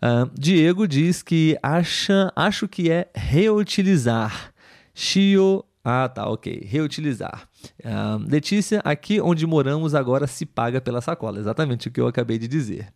Uh, 0.00 0.30
Diego 0.38 0.86
diz 0.86 1.20
que 1.20 1.58
acha, 1.60 2.32
acho 2.36 2.68
que 2.68 2.88
é 2.88 3.10
reutilizar. 3.12 4.52
Shio 4.94 5.64
ah, 5.90 6.06
tá, 6.06 6.28
ok. 6.28 6.66
Reutilizar. 6.68 7.47
Uh, 7.80 8.18
Letícia, 8.28 8.80
aqui 8.84 9.20
onde 9.20 9.46
moramos 9.46 9.94
agora 9.94 10.26
se 10.26 10.46
paga 10.46 10.80
pela 10.80 11.00
sacola. 11.00 11.38
Exatamente 11.38 11.88
o 11.88 11.90
que 11.90 12.00
eu 12.00 12.06
acabei 12.06 12.38
de 12.38 12.48
dizer. 12.48 12.92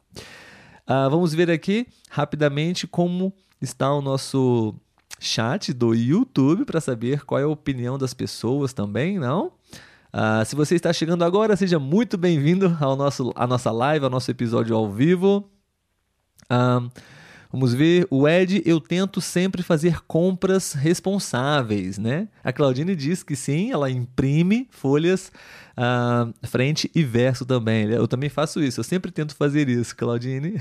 Uh, 0.82 1.08
vamos 1.10 1.32
ver 1.32 1.50
aqui 1.50 1.86
rapidamente 2.10 2.86
como 2.86 3.32
está 3.60 3.92
o 3.92 4.02
nosso 4.02 4.74
chat 5.20 5.72
do 5.72 5.94
YouTube 5.94 6.64
para 6.64 6.80
saber 6.80 7.24
qual 7.24 7.40
é 7.40 7.44
a 7.44 7.48
opinião 7.48 7.96
das 7.96 8.12
pessoas 8.12 8.72
também, 8.72 9.18
não? 9.18 9.52
Uh, 10.12 10.44
se 10.44 10.54
você 10.54 10.74
está 10.74 10.92
chegando 10.92 11.24
agora, 11.24 11.56
seja 11.56 11.78
muito 11.78 12.18
bem-vindo 12.18 12.76
ao 12.80 12.96
nosso, 12.96 13.32
à 13.34 13.46
nossa 13.46 13.70
live, 13.70 14.04
ao 14.04 14.10
nosso 14.10 14.30
episódio 14.30 14.76
ao 14.76 14.90
vivo. 14.90 15.48
Uh, 16.50 16.90
Vamos 17.52 17.74
ver, 17.74 18.06
o 18.10 18.26
Ed, 18.26 18.62
eu 18.64 18.80
tento 18.80 19.20
sempre 19.20 19.62
fazer 19.62 20.00
compras 20.06 20.72
responsáveis, 20.72 21.98
né? 21.98 22.26
A 22.42 22.50
Claudine 22.50 22.96
diz 22.96 23.22
que 23.22 23.36
sim, 23.36 23.70
ela 23.70 23.90
imprime 23.90 24.66
folhas 24.70 25.30
uh, 25.76 26.32
frente 26.46 26.90
e 26.94 27.04
verso 27.04 27.44
também. 27.44 27.90
Eu 27.90 28.08
também 28.08 28.30
faço 28.30 28.62
isso, 28.62 28.80
eu 28.80 28.84
sempre 28.84 29.12
tento 29.12 29.36
fazer 29.36 29.68
isso, 29.68 29.94
Claudine. 29.94 30.54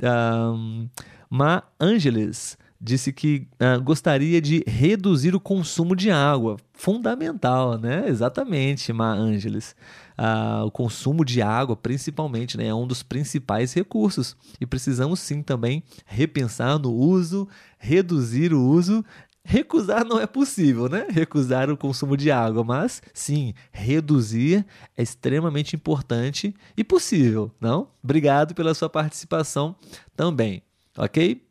um, 0.00 0.88
Ma 1.28 1.64
Angeles 1.80 2.56
disse 2.80 3.12
que 3.12 3.46
uh, 3.54 3.82
gostaria 3.82 4.40
de 4.40 4.62
reduzir 4.66 5.34
o 5.34 5.40
consumo 5.40 5.96
de 5.96 6.10
água. 6.10 6.56
Fundamental, 6.72 7.78
né? 7.78 8.04
Exatamente, 8.08 8.92
Ma 8.92 9.12
Angeles. 9.12 9.74
Uh, 10.18 10.64
o 10.64 10.70
consumo 10.70 11.24
de 11.24 11.42
água, 11.42 11.76
principalmente, 11.76 12.56
né, 12.56 12.66
é 12.68 12.74
um 12.74 12.86
dos 12.86 13.02
principais 13.02 13.72
recursos. 13.72 14.36
E 14.60 14.66
precisamos 14.66 15.20
sim 15.20 15.42
também 15.42 15.82
repensar 16.04 16.78
no 16.78 16.92
uso, 16.92 17.48
reduzir 17.78 18.52
o 18.52 18.62
uso. 18.62 19.04
Recusar 19.48 20.04
não 20.04 20.18
é 20.18 20.26
possível, 20.26 20.88
né? 20.88 21.06
Recusar 21.08 21.70
o 21.70 21.76
consumo 21.76 22.16
de 22.16 22.32
água, 22.32 22.64
mas 22.64 23.00
sim, 23.14 23.54
reduzir 23.70 24.66
é 24.96 25.02
extremamente 25.04 25.76
importante 25.76 26.52
e 26.76 26.82
possível, 26.82 27.52
não? 27.60 27.88
Obrigado 28.02 28.56
pela 28.56 28.74
sua 28.74 28.90
participação 28.90 29.76
também, 30.16 30.64
ok? 30.98 31.45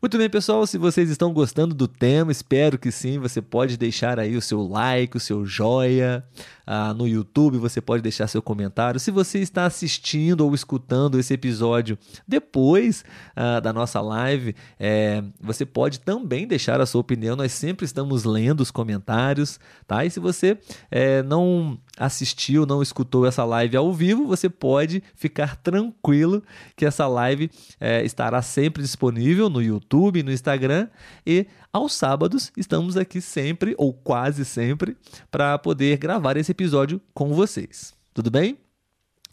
Muito 0.00 0.16
bem, 0.16 0.30
pessoal, 0.30 0.64
se 0.64 0.78
vocês 0.78 1.10
estão 1.10 1.32
gostando 1.32 1.74
do 1.74 1.88
tema, 1.88 2.30
espero 2.30 2.78
que 2.78 2.92
sim, 2.92 3.18
você 3.18 3.42
pode 3.42 3.76
deixar 3.76 4.20
aí 4.20 4.36
o 4.36 4.40
seu 4.40 4.62
like, 4.62 5.16
o 5.16 5.20
seu 5.20 5.44
joia. 5.44 6.24
Ah, 6.64 6.94
no 6.94 7.04
YouTube 7.08 7.58
você 7.58 7.80
pode 7.80 8.00
deixar 8.00 8.28
seu 8.28 8.40
comentário. 8.40 9.00
Se 9.00 9.10
você 9.10 9.40
está 9.40 9.66
assistindo 9.66 10.42
ou 10.42 10.54
escutando 10.54 11.18
esse 11.18 11.34
episódio 11.34 11.98
depois 12.28 13.04
ah, 13.34 13.58
da 13.58 13.72
nossa 13.72 14.00
live, 14.00 14.54
é, 14.78 15.24
você 15.40 15.66
pode 15.66 15.98
também 15.98 16.46
deixar 16.46 16.80
a 16.80 16.86
sua 16.86 17.00
opinião. 17.00 17.34
Nós 17.34 17.50
sempre 17.50 17.84
estamos 17.84 18.22
lendo 18.22 18.60
os 18.60 18.70
comentários, 18.70 19.58
tá? 19.84 20.04
E 20.04 20.10
se 20.10 20.20
você 20.20 20.58
é, 20.92 21.24
não 21.24 21.76
assistiu, 21.98 22.64
não 22.64 22.82
escutou 22.82 23.26
essa 23.26 23.44
live 23.44 23.76
ao 23.76 23.92
vivo, 23.92 24.26
você 24.26 24.48
pode 24.48 25.02
ficar 25.14 25.56
tranquilo 25.56 26.42
que 26.76 26.86
essa 26.86 27.06
live 27.06 27.50
é, 27.80 28.04
estará 28.04 28.40
sempre 28.40 28.82
disponível 28.82 29.50
no 29.50 29.60
YouTube, 29.60 30.22
no 30.22 30.32
Instagram 30.32 30.88
e 31.26 31.46
aos 31.72 31.92
sábados 31.92 32.52
estamos 32.56 32.96
aqui 32.96 33.20
sempre 33.20 33.74
ou 33.76 33.92
quase 33.92 34.44
sempre 34.44 34.96
para 35.30 35.58
poder 35.58 35.98
gravar 35.98 36.36
esse 36.36 36.52
episódio 36.52 37.00
com 37.12 37.34
vocês. 37.34 37.92
Tudo 38.14 38.30
bem? 38.30 38.58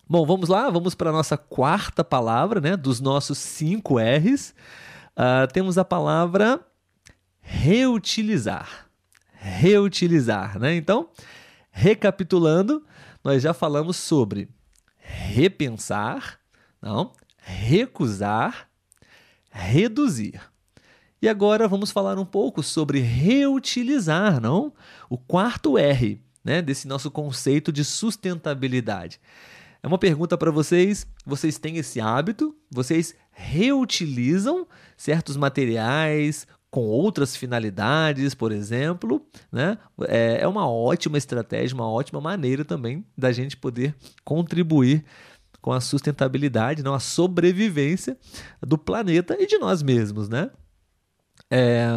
Bom, 0.07 0.25
vamos 0.25 0.49
lá, 0.49 0.69
vamos 0.69 0.93
para 0.93 1.09
a 1.09 1.13
nossa 1.13 1.35
quarta 1.35 2.03
palavra, 2.03 2.61
né, 2.61 2.77
dos 2.77 2.99
nossos 2.99 3.37
cinco 3.37 3.97
R's. 3.97 4.53
Uh, 5.17 5.51
temos 5.51 5.77
a 5.77 5.85
palavra 5.85 6.59
reutilizar. 7.41 8.87
Reutilizar, 9.33 10.59
né? 10.59 10.75
Então, 10.75 11.09
recapitulando, 11.77 12.85
nós 13.21 13.43
já 13.43 13.53
falamos 13.53 13.97
sobre 13.97 14.47
repensar, 14.97 16.39
não, 16.81 17.11
recusar, 17.37 18.69
reduzir. 19.51 20.39
E 21.21 21.27
agora 21.27 21.67
vamos 21.67 21.91
falar 21.91 22.17
um 22.17 22.25
pouco 22.25 22.63
sobre 22.63 22.99
reutilizar, 23.01 24.39
não? 24.39 24.71
O 25.09 25.17
quarto 25.17 25.77
R, 25.77 26.21
né, 26.45 26.61
desse 26.61 26.87
nosso 26.87 27.11
conceito 27.11 27.73
de 27.73 27.83
sustentabilidade. 27.83 29.19
É 29.83 29.87
uma 29.87 29.97
pergunta 29.97 30.37
para 30.37 30.51
vocês: 30.51 31.05
vocês 31.25 31.57
têm 31.57 31.75
esse 31.75 31.99
hábito? 31.99 32.55
Vocês 32.71 33.13
reutilizam 33.31 34.65
certos 34.95 35.35
materiais 35.35 36.47
com 36.75 36.81
outras 36.81 37.37
finalidades, 37.37 38.35
por 38.35 38.51
exemplo? 38.51 39.25
Né? 39.49 39.77
É, 40.09 40.39
é 40.41 40.47
uma 40.47 40.69
ótima 40.69 41.17
estratégia, 41.17 41.73
uma 41.73 41.89
ótima 41.89 42.19
maneira 42.19 42.65
também 42.65 43.05
da 43.17 43.31
gente 43.31 43.55
poder 43.55 43.95
contribuir 44.25 45.05
com 45.61 45.71
a 45.71 45.79
sustentabilidade, 45.79 46.83
não 46.83 46.93
a 46.93 46.99
sobrevivência 46.99 48.17
do 48.61 48.77
planeta 48.77 49.37
e 49.39 49.47
de 49.47 49.57
nós 49.57 49.81
mesmos, 49.81 50.27
né? 50.27 50.51
É... 51.49 51.87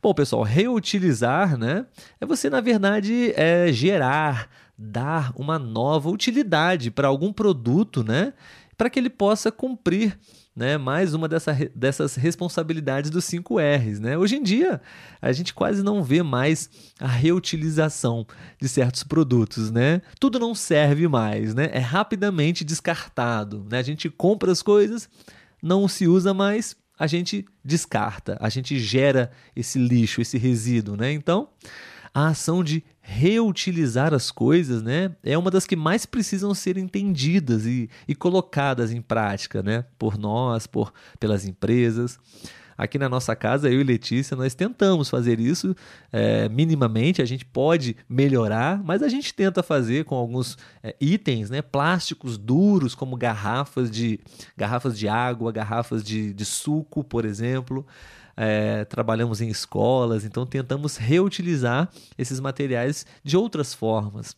Bom, 0.00 0.14
pessoal, 0.14 0.44
reutilizar, 0.44 1.58
né? 1.58 1.84
É 2.20 2.24
você, 2.24 2.48
na 2.48 2.60
verdade, 2.60 3.32
é 3.34 3.72
gerar, 3.72 4.48
dar 4.78 5.32
uma 5.34 5.58
nova 5.58 6.08
utilidade 6.08 6.92
para 6.92 7.08
algum 7.08 7.32
produto, 7.32 8.04
né? 8.04 8.34
Para 8.82 8.90
que 8.90 8.98
ele 8.98 9.10
possa 9.10 9.52
cumprir 9.52 10.18
né, 10.56 10.76
mais 10.76 11.14
uma 11.14 11.28
dessa, 11.28 11.56
dessas 11.72 12.16
responsabilidades 12.16 13.10
dos 13.10 13.24
5 13.26 13.60
R's. 13.60 14.00
Né? 14.00 14.18
Hoje 14.18 14.34
em 14.34 14.42
dia, 14.42 14.82
a 15.20 15.30
gente 15.30 15.54
quase 15.54 15.84
não 15.84 16.02
vê 16.02 16.20
mais 16.20 16.68
a 16.98 17.06
reutilização 17.06 18.26
de 18.60 18.68
certos 18.68 19.04
produtos. 19.04 19.70
Né? 19.70 20.02
Tudo 20.18 20.40
não 20.40 20.52
serve 20.52 21.06
mais, 21.06 21.54
né? 21.54 21.70
é 21.72 21.78
rapidamente 21.78 22.64
descartado. 22.64 23.64
Né? 23.70 23.78
A 23.78 23.82
gente 23.82 24.10
compra 24.10 24.50
as 24.50 24.62
coisas, 24.62 25.08
não 25.62 25.86
se 25.86 26.08
usa 26.08 26.34
mais, 26.34 26.74
a 26.98 27.06
gente 27.06 27.46
descarta, 27.64 28.36
a 28.40 28.48
gente 28.48 28.80
gera 28.80 29.30
esse 29.54 29.78
lixo, 29.78 30.20
esse 30.20 30.36
resíduo. 30.36 30.96
Né? 30.96 31.12
Então, 31.12 31.50
a 32.12 32.26
ação 32.26 32.64
de 32.64 32.82
reutilizar 33.02 34.14
as 34.14 34.30
coisas, 34.30 34.80
né, 34.80 35.14
é 35.24 35.36
uma 35.36 35.50
das 35.50 35.66
que 35.66 35.74
mais 35.74 36.06
precisam 36.06 36.54
ser 36.54 36.78
entendidas 36.78 37.66
e, 37.66 37.90
e 38.06 38.14
colocadas 38.14 38.92
em 38.92 39.02
prática, 39.02 39.62
né, 39.62 39.84
por 39.98 40.16
nós, 40.16 40.66
por 40.66 40.92
pelas 41.18 41.44
empresas. 41.44 42.18
Aqui 42.78 42.98
na 42.98 43.08
nossa 43.08 43.36
casa, 43.36 43.70
eu 43.70 43.80
e 43.80 43.84
Letícia, 43.84 44.36
nós 44.36 44.54
tentamos 44.54 45.10
fazer 45.10 45.38
isso 45.38 45.76
é, 46.10 46.48
minimamente. 46.48 47.20
A 47.20 47.24
gente 47.24 47.44
pode 47.44 47.96
melhorar, 48.08 48.82
mas 48.82 49.02
a 49.02 49.08
gente 49.08 49.34
tenta 49.34 49.62
fazer 49.62 50.04
com 50.04 50.14
alguns 50.14 50.56
é, 50.82 50.96
itens, 51.00 51.50
né, 51.50 51.60
plásticos 51.60 52.38
duros, 52.38 52.94
como 52.94 53.16
garrafas 53.16 53.90
de, 53.90 54.18
garrafas 54.56 54.98
de 54.98 55.06
água, 55.06 55.52
garrafas 55.52 56.02
de, 56.02 56.32
de 56.32 56.44
suco, 56.44 57.04
por 57.04 57.24
exemplo 57.24 57.86
é, 58.36 58.84
trabalhamos 58.84 59.40
em 59.40 59.48
escolas, 59.48 60.24
então 60.24 60.46
tentamos 60.46 60.96
reutilizar 60.96 61.88
esses 62.16 62.40
materiais 62.40 63.06
de 63.22 63.36
outras 63.36 63.74
formas. 63.74 64.36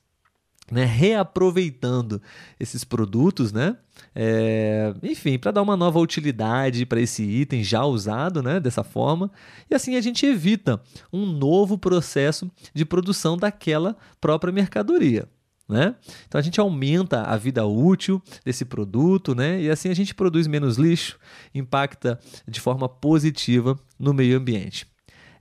Né, 0.72 0.87
reaproveitando 0.87 2.22
esses 2.59 2.85
produtos, 2.85 3.52
né? 3.52 3.76
É, 4.14 4.94
enfim, 5.02 5.38
para 5.38 5.50
dar 5.50 5.61
uma 5.61 5.76
nova 5.76 5.98
utilidade 5.98 6.87
para 6.87 7.02
esse 7.02 7.22
item 7.22 7.62
já 7.62 7.85
usado, 7.85 8.42
né? 8.42 8.59
Dessa 8.59 8.83
forma, 8.83 9.30
e 9.70 9.74
assim 9.74 9.94
a 9.94 10.00
gente 10.00 10.24
evita 10.24 10.80
um 11.12 11.26
novo 11.26 11.76
processo 11.76 12.50
de 12.72 12.83
produção 12.83 13.37
daquela 13.37 13.94
própria 14.18 14.50
mercadoria. 14.50 15.28
Né? 15.74 15.96
Então 16.28 16.38
a 16.38 16.42
gente 16.42 16.60
aumenta 16.60 17.22
a 17.22 17.37
vida 17.37 17.66
útil 17.66 18.22
desse 18.44 18.64
produto, 18.64 19.34
né? 19.34 19.60
E 19.60 19.68
assim 19.68 19.88
a 19.88 19.94
gente 19.94 20.14
produz 20.14 20.46
menos 20.46 20.76
lixo, 20.76 21.18
impacta 21.52 22.16
de 22.46 22.60
forma 22.60 22.88
positiva 22.88 23.76
no 23.98 24.14
meio 24.14 24.38
ambiente. 24.38 24.87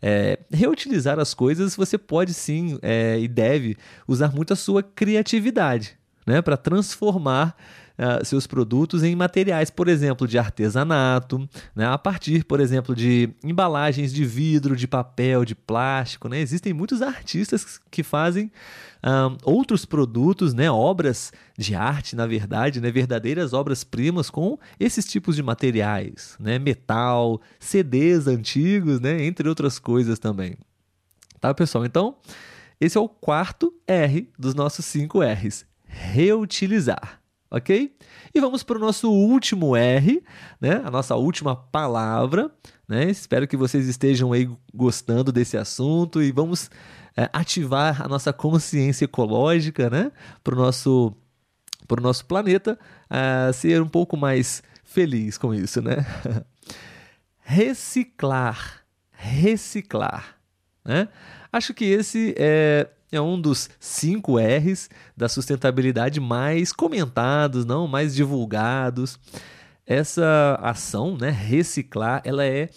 É, 0.01 0.39
reutilizar 0.51 1.19
as 1.19 1.35
coisas 1.35 1.75
você 1.75 1.99
pode 1.99 2.33
sim 2.33 2.79
é, 2.81 3.19
e 3.19 3.27
deve 3.27 3.77
usar 4.07 4.33
muito 4.33 4.53
a 4.53 4.55
sua 4.55 4.81
criatividade, 4.81 5.95
né? 6.25 6.41
Para 6.41 6.57
transformar 6.57 7.55
uh, 7.97 8.25
seus 8.25 8.47
produtos 8.47 9.03
em 9.03 9.15
materiais, 9.15 9.69
por 9.69 9.87
exemplo, 9.87 10.27
de 10.27 10.37
artesanato, 10.37 11.47
né? 11.75 11.85
a 11.85 11.97
partir, 11.97 12.43
por 12.43 12.59
exemplo, 12.59 12.95
de 12.95 13.29
embalagens 13.43 14.13
de 14.13 14.25
vidro, 14.25 14.75
de 14.75 14.87
papel, 14.87 15.45
de 15.45 15.55
plástico. 15.55 16.27
Né? 16.27 16.39
Existem 16.39 16.73
muitos 16.73 17.01
artistas 17.01 17.79
que 17.91 18.03
fazem 18.03 18.51
um, 19.03 19.37
outros 19.43 19.85
produtos, 19.85 20.53
né? 20.53 20.69
obras 20.69 21.31
de 21.57 21.75
arte, 21.75 22.15
na 22.15 22.25
verdade, 22.25 22.81
né? 22.81 22.91
verdadeiras 22.91 23.53
obras-primas 23.53 24.29
com 24.29 24.57
esses 24.79 25.05
tipos 25.05 25.35
de 25.35 25.43
materiais, 25.43 26.35
né? 26.39 26.57
metal, 26.59 27.41
CDs 27.59 28.27
antigos, 28.27 28.99
né? 28.99 29.23
entre 29.23 29.47
outras 29.47 29.79
coisas 29.79 30.19
também. 30.19 30.55
Tá, 31.39 31.53
pessoal? 31.53 31.85
Então, 31.85 32.15
esse 32.79 32.97
é 32.97 33.01
o 33.01 33.09
quarto 33.09 33.73
R 33.85 34.29
dos 34.39 34.55
nossos 34.55 34.85
cinco 34.85 35.21
R's. 35.21 35.65
Reutilizar 35.85 37.22
ok? 37.53 37.95
E 38.33 38.41
vamos 38.41 38.63
para 38.63 38.77
o 38.77 38.81
nosso 38.81 39.11
último 39.11 39.75
R, 39.75 40.23
né? 40.59 40.81
A 40.83 40.89
nossa 40.89 41.15
última 41.15 41.55
palavra, 41.55 42.49
né? 42.87 43.03
Espero 43.09 43.47
que 43.47 43.55
vocês 43.55 43.87
estejam 43.87 44.33
aí 44.33 44.49
gostando 44.73 45.31
desse 45.31 45.55
assunto 45.55 46.21
e 46.21 46.31
vamos 46.31 46.71
é, 47.15 47.29
ativar 47.31 48.01
a 48.01 48.07
nossa 48.07 48.33
consciência 48.33 49.05
ecológica, 49.05 49.87
né? 49.87 50.11
Para 50.43 50.55
o 50.55 50.57
nosso, 50.57 51.15
pro 51.87 52.01
nosso 52.01 52.25
planeta 52.25 52.77
uh, 53.05 53.53
ser 53.53 53.79
um 53.83 53.87
pouco 53.87 54.17
mais 54.17 54.63
feliz 54.83 55.37
com 55.37 55.53
isso, 55.53 55.79
né? 55.79 56.03
reciclar, 57.37 58.83
reciclar, 59.11 60.37
né? 60.83 61.07
Acho 61.51 61.71
que 61.71 61.85
esse 61.85 62.33
é 62.35 62.89
é 63.15 63.21
um 63.21 63.39
dos 63.39 63.69
cinco 63.79 64.37
R's 64.37 64.89
da 65.15 65.29
sustentabilidade 65.29 66.19
mais 66.19 66.73
comentados, 66.73 67.65
não 67.65 67.87
mais 67.87 68.13
divulgados. 68.15 69.19
Essa 69.85 70.59
ação, 70.61 71.17
né, 71.17 71.29
reciclar, 71.29 72.21
ela 72.25 72.45
é 72.45 72.69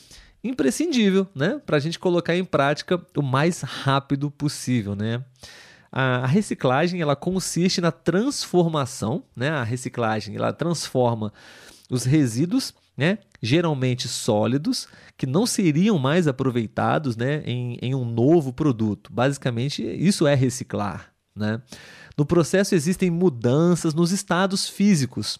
imprescindível, 0.42 1.26
né, 1.34 1.60
para 1.64 1.76
a 1.76 1.80
gente 1.80 1.98
colocar 1.98 2.36
em 2.36 2.44
prática 2.44 3.00
o 3.16 3.22
mais 3.22 3.62
rápido 3.62 4.30
possível, 4.30 4.94
né. 4.94 5.22
A 5.90 6.26
reciclagem 6.26 7.00
ela 7.00 7.16
consiste 7.16 7.80
na 7.80 7.90
transformação, 7.90 9.22
né? 9.34 9.48
A 9.48 9.62
reciclagem 9.62 10.36
ela 10.36 10.52
transforma 10.52 11.32
os 11.88 12.04
resíduos 12.04 12.74
né, 12.96 13.18
geralmente 13.46 14.08
sólidos, 14.08 14.88
que 15.16 15.26
não 15.26 15.46
seriam 15.46 15.98
mais 15.98 16.26
aproveitados 16.26 17.16
né, 17.16 17.42
em, 17.46 17.78
em 17.80 17.94
um 17.94 18.04
novo 18.04 18.52
produto. 18.52 19.12
Basicamente, 19.12 19.82
isso 19.82 20.26
é 20.26 20.34
reciclar. 20.34 21.12
Né? 21.34 21.60
No 22.16 22.26
processo 22.26 22.74
existem 22.74 23.10
mudanças 23.10 23.94
nos 23.94 24.10
estados 24.10 24.68
físicos 24.68 25.38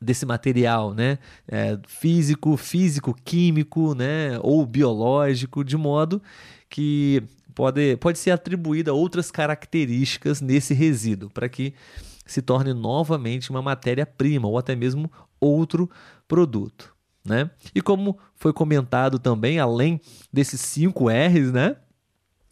desse 0.00 0.24
material, 0.24 0.94
né? 0.94 1.18
É, 1.48 1.76
físico, 1.88 2.56
físico, 2.56 3.12
químico, 3.24 3.94
né? 3.94 4.38
ou 4.42 4.64
biológico, 4.64 5.64
de 5.64 5.76
modo 5.76 6.22
que 6.70 7.22
pode, 7.54 7.96
pode 7.96 8.18
ser 8.18 8.30
atribuída 8.30 8.94
outras 8.94 9.30
características 9.30 10.40
nesse 10.40 10.72
resíduo, 10.72 11.30
para 11.30 11.48
que 11.48 11.74
se 12.24 12.42
torne 12.42 12.72
novamente 12.72 13.50
uma 13.50 13.62
matéria-prima 13.62 14.46
ou 14.46 14.56
até 14.56 14.76
mesmo 14.76 15.10
outro 15.40 15.90
produto. 16.28 16.94
Né? 17.28 17.50
E 17.74 17.82
como 17.82 18.18
foi 18.34 18.52
comentado 18.52 19.18
também, 19.18 19.58
além 19.58 20.00
desses 20.32 20.60
cinco 20.60 21.08
R's, 21.08 21.52
né? 21.52 21.76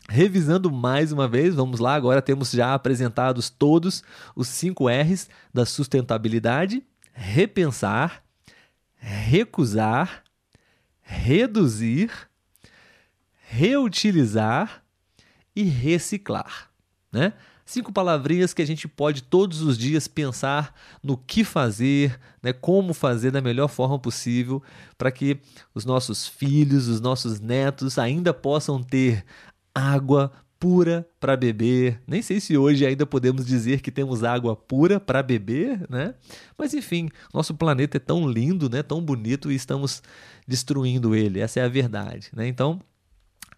Revisando 0.08 0.70
mais 0.70 1.10
uma 1.10 1.26
vez, 1.26 1.54
vamos 1.54 1.80
lá, 1.80 1.94
agora 1.94 2.22
temos 2.22 2.52
já 2.52 2.74
apresentados 2.74 3.50
todos 3.50 4.04
os 4.36 4.46
cinco 4.46 4.88
R's 4.88 5.28
da 5.52 5.64
sustentabilidade: 5.64 6.84
repensar, 7.12 8.22
recusar, 8.94 10.22
reduzir, 11.00 12.10
reutilizar 13.48 14.84
e 15.56 15.62
reciclar. 15.64 16.70
Né? 17.10 17.32
Cinco 17.66 17.92
palavrinhas 17.92 18.54
que 18.54 18.62
a 18.62 18.66
gente 18.66 18.86
pode 18.86 19.24
todos 19.24 19.60
os 19.60 19.76
dias 19.76 20.06
pensar 20.06 20.72
no 21.02 21.18
que 21.18 21.42
fazer, 21.44 22.18
né, 22.42 22.52
como 22.52 22.94
fazer 22.94 23.32
da 23.32 23.42
melhor 23.42 23.68
forma 23.68 23.98
possível 23.98 24.62
para 24.96 25.10
que 25.10 25.38
os 25.74 25.84
nossos 25.84 26.26
filhos, 26.26 26.86
os 26.86 27.00
nossos 27.00 27.40
netos 27.40 27.98
ainda 27.98 28.32
possam 28.32 28.82
ter 28.82 29.24
água 29.74 30.32
pura 30.58 31.06
para 31.20 31.36
beber. 31.36 32.00
Nem 32.06 32.22
sei 32.22 32.40
se 32.40 32.56
hoje 32.56 32.86
ainda 32.86 33.04
podemos 33.04 33.44
dizer 33.44 33.80
que 33.80 33.90
temos 33.90 34.24
água 34.24 34.56
pura 34.56 34.98
para 34.98 35.22
beber, 35.22 35.84
né? 35.90 36.14
Mas 36.56 36.72
enfim, 36.72 37.10
nosso 37.34 37.52
planeta 37.54 37.98
é 37.98 38.00
tão 38.00 38.26
lindo, 38.28 38.70
né? 38.70 38.82
Tão 38.82 39.02
bonito 39.02 39.50
e 39.50 39.54
estamos 39.54 40.02
destruindo 40.46 41.14
ele. 41.14 41.40
Essa 41.40 41.60
é 41.60 41.64
a 41.64 41.68
verdade, 41.68 42.30
né? 42.34 42.46
Então, 42.48 42.80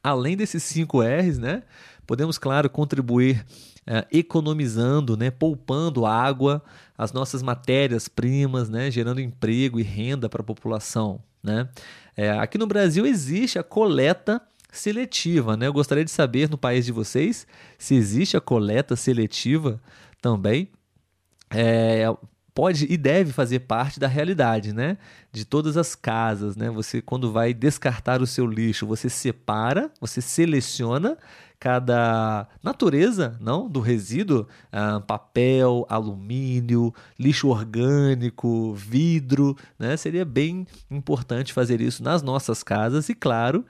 além 0.03 0.37
desses 0.37 0.62
cinco 0.62 1.01
R's, 1.01 1.38
né? 1.38 1.62
Podemos, 2.07 2.38
claro, 2.38 2.71
contribuir 2.71 3.44
é, 3.90 4.07
economizando, 4.12 5.16
né? 5.16 5.31
Poupando 5.31 6.05
água, 6.05 6.62
as 6.96 7.11
nossas 7.11 7.42
matérias-primas, 7.42 8.68
né? 8.68 8.90
Gerando 8.90 9.18
emprego 9.18 9.81
e 9.81 9.83
renda 9.83 10.29
para 10.29 10.42
a 10.42 10.44
população, 10.44 11.22
né? 11.42 11.70
É, 12.14 12.33
aqui 12.33 12.59
no 12.59 12.66
Brasil 12.66 13.07
existe 13.07 13.59
a 13.59 13.62
coleta 13.62 14.42
seletiva, 14.70 15.57
né? 15.57 15.66
Eu 15.68 15.72
gostaria 15.72 16.05
de 16.05 16.11
saber 16.11 16.51
no 16.51 16.59
país 16.59 16.85
de 16.85 16.92
vocês 16.92 17.46
se 17.79 17.94
existe 17.94 18.37
a 18.37 18.42
coleta 18.42 18.94
seletiva 18.94 19.81
também. 20.20 20.68
É, 21.51 22.05
pode 22.53 22.87
e 22.90 22.96
deve 22.98 23.33
fazer 23.33 23.61
parte 23.61 23.98
da 23.98 24.07
realidade, 24.07 24.74
né? 24.74 24.98
De 25.33 25.46
todas 25.46 25.79
as 25.79 25.94
casas, 25.94 26.57
né? 26.57 26.68
Você 26.68 27.01
quando 27.01 27.33
vai 27.33 27.55
descartar 27.55 28.20
o 28.20 28.27
seu 28.27 28.46
lixo, 28.46 28.87
você 28.87 29.09
separa, 29.09 29.90
você 29.98 30.20
seleciona 30.20 31.16
cada 31.59 32.47
natureza, 32.62 33.37
não, 33.40 33.68
do 33.68 33.81
resíduo, 33.81 34.47
ah, 34.71 35.01
papel, 35.01 35.85
alumínio, 35.88 36.94
lixo 37.18 37.49
orgânico, 37.49 38.73
vidro, 38.75 39.57
né? 39.79 39.97
Seria 39.97 40.25
bem 40.25 40.66
importante 40.90 41.53
fazer 41.53 41.81
isso 41.81 42.03
nas 42.03 42.23
nossas 42.23 42.62
casas 42.62 43.09
e 43.09 43.14
claro, 43.14 43.64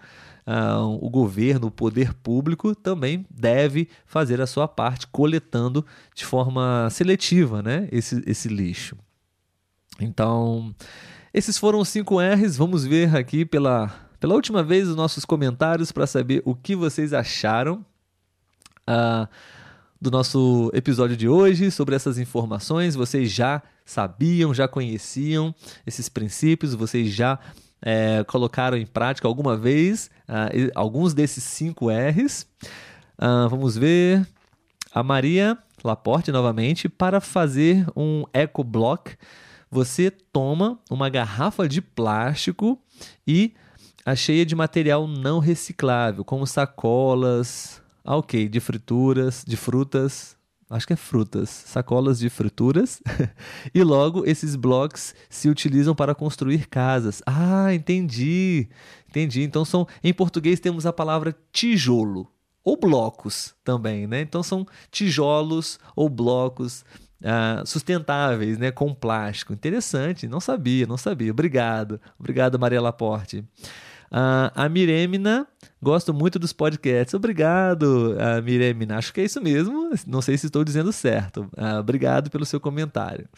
uh, 0.48 1.04
o 1.04 1.10
governo, 1.10 1.66
o 1.66 1.70
poder 1.70 2.14
público 2.14 2.74
também 2.74 3.26
deve 3.30 3.88
fazer 4.06 4.40
a 4.40 4.46
sua 4.46 4.66
parte 4.66 5.06
coletando 5.06 5.84
de 6.14 6.24
forma 6.24 6.88
seletiva 6.90 7.62
né, 7.62 7.86
esse, 7.92 8.22
esse 8.26 8.48
lixo. 8.48 8.96
Então, 10.00 10.74
esses 11.34 11.58
foram 11.58 11.80
os 11.80 11.88
5 11.88 12.20
R's. 12.20 12.56
Vamos 12.56 12.84
ver 12.84 13.14
aqui 13.14 13.44
pela, 13.44 13.92
pela 14.20 14.34
última 14.34 14.62
vez 14.62 14.88
os 14.88 14.96
nossos 14.96 15.24
comentários 15.24 15.92
para 15.92 16.06
saber 16.06 16.42
o 16.44 16.54
que 16.54 16.74
vocês 16.74 17.12
acharam. 17.12 17.84
Uh, 18.88 19.28
do 20.00 20.10
nosso 20.10 20.70
episódio 20.72 21.16
de 21.16 21.28
hoje 21.28 21.70
sobre 21.70 21.94
essas 21.96 22.18
informações. 22.18 22.94
Vocês 22.94 23.30
já 23.30 23.62
sabiam, 23.84 24.54
já 24.54 24.68
conheciam 24.68 25.54
esses 25.86 26.08
princípios, 26.08 26.74
vocês 26.74 27.12
já 27.12 27.38
é, 27.82 28.24
colocaram 28.24 28.76
em 28.76 28.86
prática 28.86 29.26
alguma 29.26 29.56
vez 29.56 30.10
uh, 30.28 30.70
alguns 30.74 31.14
desses 31.14 31.42
cinco 31.44 31.88
R's. 31.90 32.46
Uh, 33.18 33.48
vamos 33.48 33.76
ver. 33.76 34.26
A 34.92 35.02
Maria 35.02 35.58
Laporte, 35.84 36.32
novamente, 36.32 36.88
para 36.88 37.20
fazer 37.20 37.86
um 37.94 38.24
eco 38.32 38.64
block, 38.64 39.16
você 39.70 40.10
toma 40.10 40.78
uma 40.90 41.08
garrafa 41.08 41.68
de 41.68 41.80
plástico 41.82 42.80
e 43.26 43.54
a 44.04 44.14
cheia 44.14 44.44
de 44.44 44.54
material 44.54 45.06
não 45.06 45.38
reciclável, 45.38 46.24
como 46.24 46.46
sacolas, 46.46 47.82
ah, 48.04 48.16
ok, 48.16 48.48
de 48.48 48.60
frituras, 48.60 49.44
de 49.46 49.56
frutas, 49.56 50.36
acho 50.70 50.86
que 50.86 50.92
é 50.92 50.96
frutas, 50.96 51.48
sacolas 51.48 52.18
de 52.18 52.28
frituras, 52.28 53.02
e 53.74 53.82
logo 53.82 54.24
esses 54.26 54.56
blocos 54.56 55.14
se 55.28 55.48
utilizam 55.48 55.94
para 55.94 56.14
construir 56.14 56.66
casas. 56.68 57.22
Ah, 57.26 57.74
entendi. 57.74 58.68
Entendi. 59.08 59.42
Então 59.42 59.64
são 59.64 59.86
em 60.02 60.12
português 60.12 60.60
temos 60.60 60.86
a 60.86 60.92
palavra 60.92 61.34
tijolo 61.52 62.30
ou 62.62 62.76
blocos 62.76 63.54
também, 63.64 64.06
né? 64.06 64.20
Então 64.20 64.42
são 64.42 64.66
tijolos 64.90 65.78
ou 65.96 66.08
blocos 66.08 66.84
uh, 67.22 67.66
sustentáveis, 67.66 68.58
né, 68.58 68.70
com 68.70 68.94
plástico. 68.94 69.52
Interessante, 69.52 70.28
não 70.28 70.40
sabia, 70.40 70.86
não 70.86 70.96
sabia. 70.96 71.30
Obrigado. 71.30 72.00
Obrigado, 72.18 72.58
Maria 72.58 72.80
Laporte. 72.80 73.38
Uh, 74.10 74.48
a 74.54 74.68
Miremina, 74.68 75.46
gosto 75.82 76.14
muito 76.14 76.38
dos 76.38 76.52
podcasts. 76.52 77.14
Obrigado, 77.14 78.14
uh, 78.14 78.42
Miremina. 78.42 78.96
Acho 78.96 79.12
que 79.12 79.20
é 79.20 79.24
isso 79.24 79.40
mesmo. 79.40 79.90
Não 80.06 80.22
sei 80.22 80.38
se 80.38 80.46
estou 80.46 80.64
dizendo 80.64 80.92
certo. 80.92 81.48
Obrigado 81.78 82.30
pelo 82.30 82.46
seu 82.46 82.58
comentário. 82.58 83.28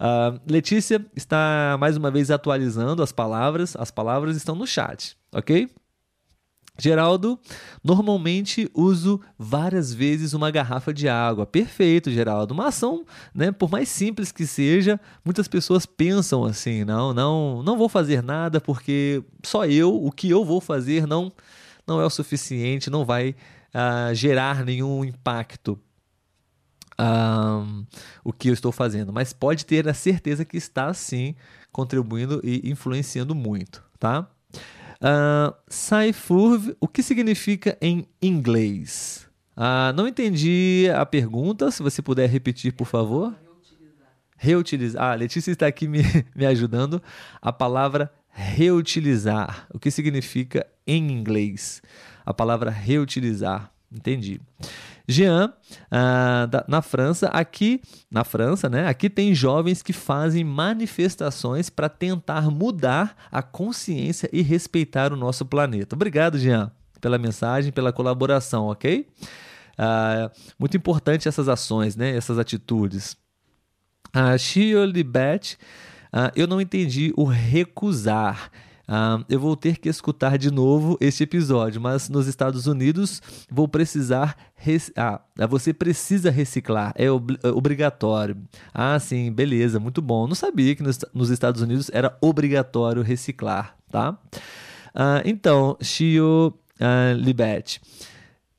Uh, 0.00 0.40
Letícia 0.50 1.04
está 1.14 1.76
mais 1.78 1.96
uma 1.96 2.10
vez 2.10 2.30
atualizando 2.30 3.02
as 3.02 3.12
palavras. 3.12 3.76
As 3.76 3.90
palavras 3.92 4.36
estão 4.36 4.56
no 4.56 4.66
chat, 4.66 5.16
ok? 5.32 5.68
Geraldo, 6.78 7.38
normalmente 7.84 8.70
uso 8.74 9.20
várias 9.38 9.92
vezes 9.92 10.32
uma 10.32 10.50
garrafa 10.50 10.92
de 10.92 11.08
água. 11.08 11.44
Perfeito, 11.44 12.10
Geraldo. 12.10 12.54
Uma 12.54 12.68
ação, 12.68 13.04
né, 13.34 13.52
por 13.52 13.70
mais 13.70 13.88
simples 13.88 14.32
que 14.32 14.46
seja, 14.46 14.98
muitas 15.24 15.46
pessoas 15.46 15.84
pensam 15.84 16.44
assim, 16.44 16.84
não, 16.84 17.12
não, 17.12 17.62
não 17.62 17.76
vou 17.76 17.88
fazer 17.88 18.22
nada 18.22 18.60
porque 18.60 19.22
só 19.44 19.66
eu, 19.66 19.94
o 19.94 20.10
que 20.10 20.30
eu 20.30 20.44
vou 20.44 20.60
fazer 20.60 21.06
não 21.06 21.30
não 21.86 22.00
é 22.00 22.06
o 22.06 22.10
suficiente, 22.10 22.88
não 22.88 23.04
vai 23.04 23.34
uh, 23.74 24.14
gerar 24.14 24.64
nenhum 24.64 25.04
impacto. 25.04 25.78
Um, 26.98 27.84
o 28.22 28.32
que 28.32 28.48
eu 28.48 28.52
estou 28.52 28.70
fazendo, 28.70 29.12
mas 29.12 29.32
pode 29.32 29.66
ter 29.66 29.88
a 29.88 29.94
certeza 29.94 30.44
que 30.44 30.56
está 30.56 30.92
sim 30.94 31.34
contribuindo 31.72 32.40
e 32.44 32.70
influenciando 32.70 33.34
muito, 33.34 33.82
tá? 33.98 34.28
Uh, 35.02 35.52
Saifurv, 35.66 36.76
o 36.80 36.86
que 36.86 37.02
significa 37.02 37.76
em 37.80 38.06
inglês? 38.22 39.28
Uh, 39.56 39.92
não 39.96 40.06
entendi 40.06 40.86
a 40.94 41.04
pergunta, 41.04 41.72
se 41.72 41.82
você 41.82 42.00
puder 42.00 42.28
repetir, 42.30 42.72
por 42.72 42.86
favor. 42.86 43.34
Reutilizar. 43.42 44.08
Reutilizar. 44.36 45.02
Ah, 45.02 45.14
Letícia 45.16 45.50
está 45.50 45.66
aqui 45.66 45.88
me, 45.88 46.02
me 46.36 46.46
ajudando. 46.46 47.02
A 47.40 47.52
palavra 47.52 48.12
reutilizar. 48.28 49.66
O 49.74 49.78
que 49.78 49.90
significa 49.90 50.64
em 50.86 51.10
inglês? 51.10 51.82
A 52.24 52.32
palavra 52.32 52.70
reutilizar. 52.70 53.71
Entendi. 53.94 54.40
Jean, 55.06 55.52
ah, 55.90 56.46
da, 56.46 56.64
na 56.68 56.80
França, 56.80 57.26
aqui 57.28 57.80
na 58.10 58.24
França, 58.24 58.68
né? 58.68 58.86
Aqui 58.88 59.10
tem 59.10 59.34
jovens 59.34 59.82
que 59.82 59.92
fazem 59.92 60.44
manifestações 60.44 61.68
para 61.68 61.88
tentar 61.88 62.50
mudar 62.50 63.16
a 63.30 63.42
consciência 63.42 64.28
e 64.32 64.42
respeitar 64.42 65.12
o 65.12 65.16
nosso 65.16 65.44
planeta. 65.44 65.94
Obrigado, 65.94 66.38
Jean, 66.38 66.70
pela 67.00 67.18
mensagem, 67.18 67.72
pela 67.72 67.92
colaboração, 67.92 68.66
ok? 68.66 69.06
Ah, 69.76 70.30
muito 70.58 70.76
importante 70.76 71.28
essas 71.28 71.48
ações, 71.48 71.96
né? 71.96 72.16
Essas 72.16 72.38
atitudes. 72.38 73.16
A 74.14 74.36
ah, 76.14 76.30
eu 76.36 76.46
não 76.46 76.60
entendi 76.60 77.12
o 77.16 77.24
recusar. 77.24 78.50
Eu 79.28 79.40
vou 79.40 79.56
ter 79.56 79.78
que 79.78 79.88
escutar 79.88 80.36
de 80.36 80.50
novo 80.50 80.98
este 81.00 81.24
episódio, 81.24 81.80
mas 81.80 82.08
nos 82.08 82.26
Estados 82.26 82.66
Unidos 82.66 83.22
vou 83.50 83.66
precisar. 83.66 84.36
Ah, 84.96 85.20
você 85.48 85.72
precisa 85.72 86.30
reciclar, 86.30 86.92
é, 86.96 87.10
ob 87.10 87.36
é 87.42 87.48
obrigatório. 87.48 88.36
Ah, 88.72 88.98
sim, 88.98 89.32
beleza, 89.32 89.80
muito 89.80 90.00
bom. 90.00 90.26
Não 90.26 90.34
sabia 90.34 90.76
que 90.76 90.82
nos, 90.82 90.98
nos 91.12 91.30
Estados 91.30 91.62
Unidos 91.62 91.90
era 91.92 92.16
obrigatório 92.20 93.02
reciclar, 93.02 93.76
tá? 93.90 94.16
Uh, 94.94 95.22
então, 95.24 95.76
Shio 95.80 96.54
uh. 96.80 98.11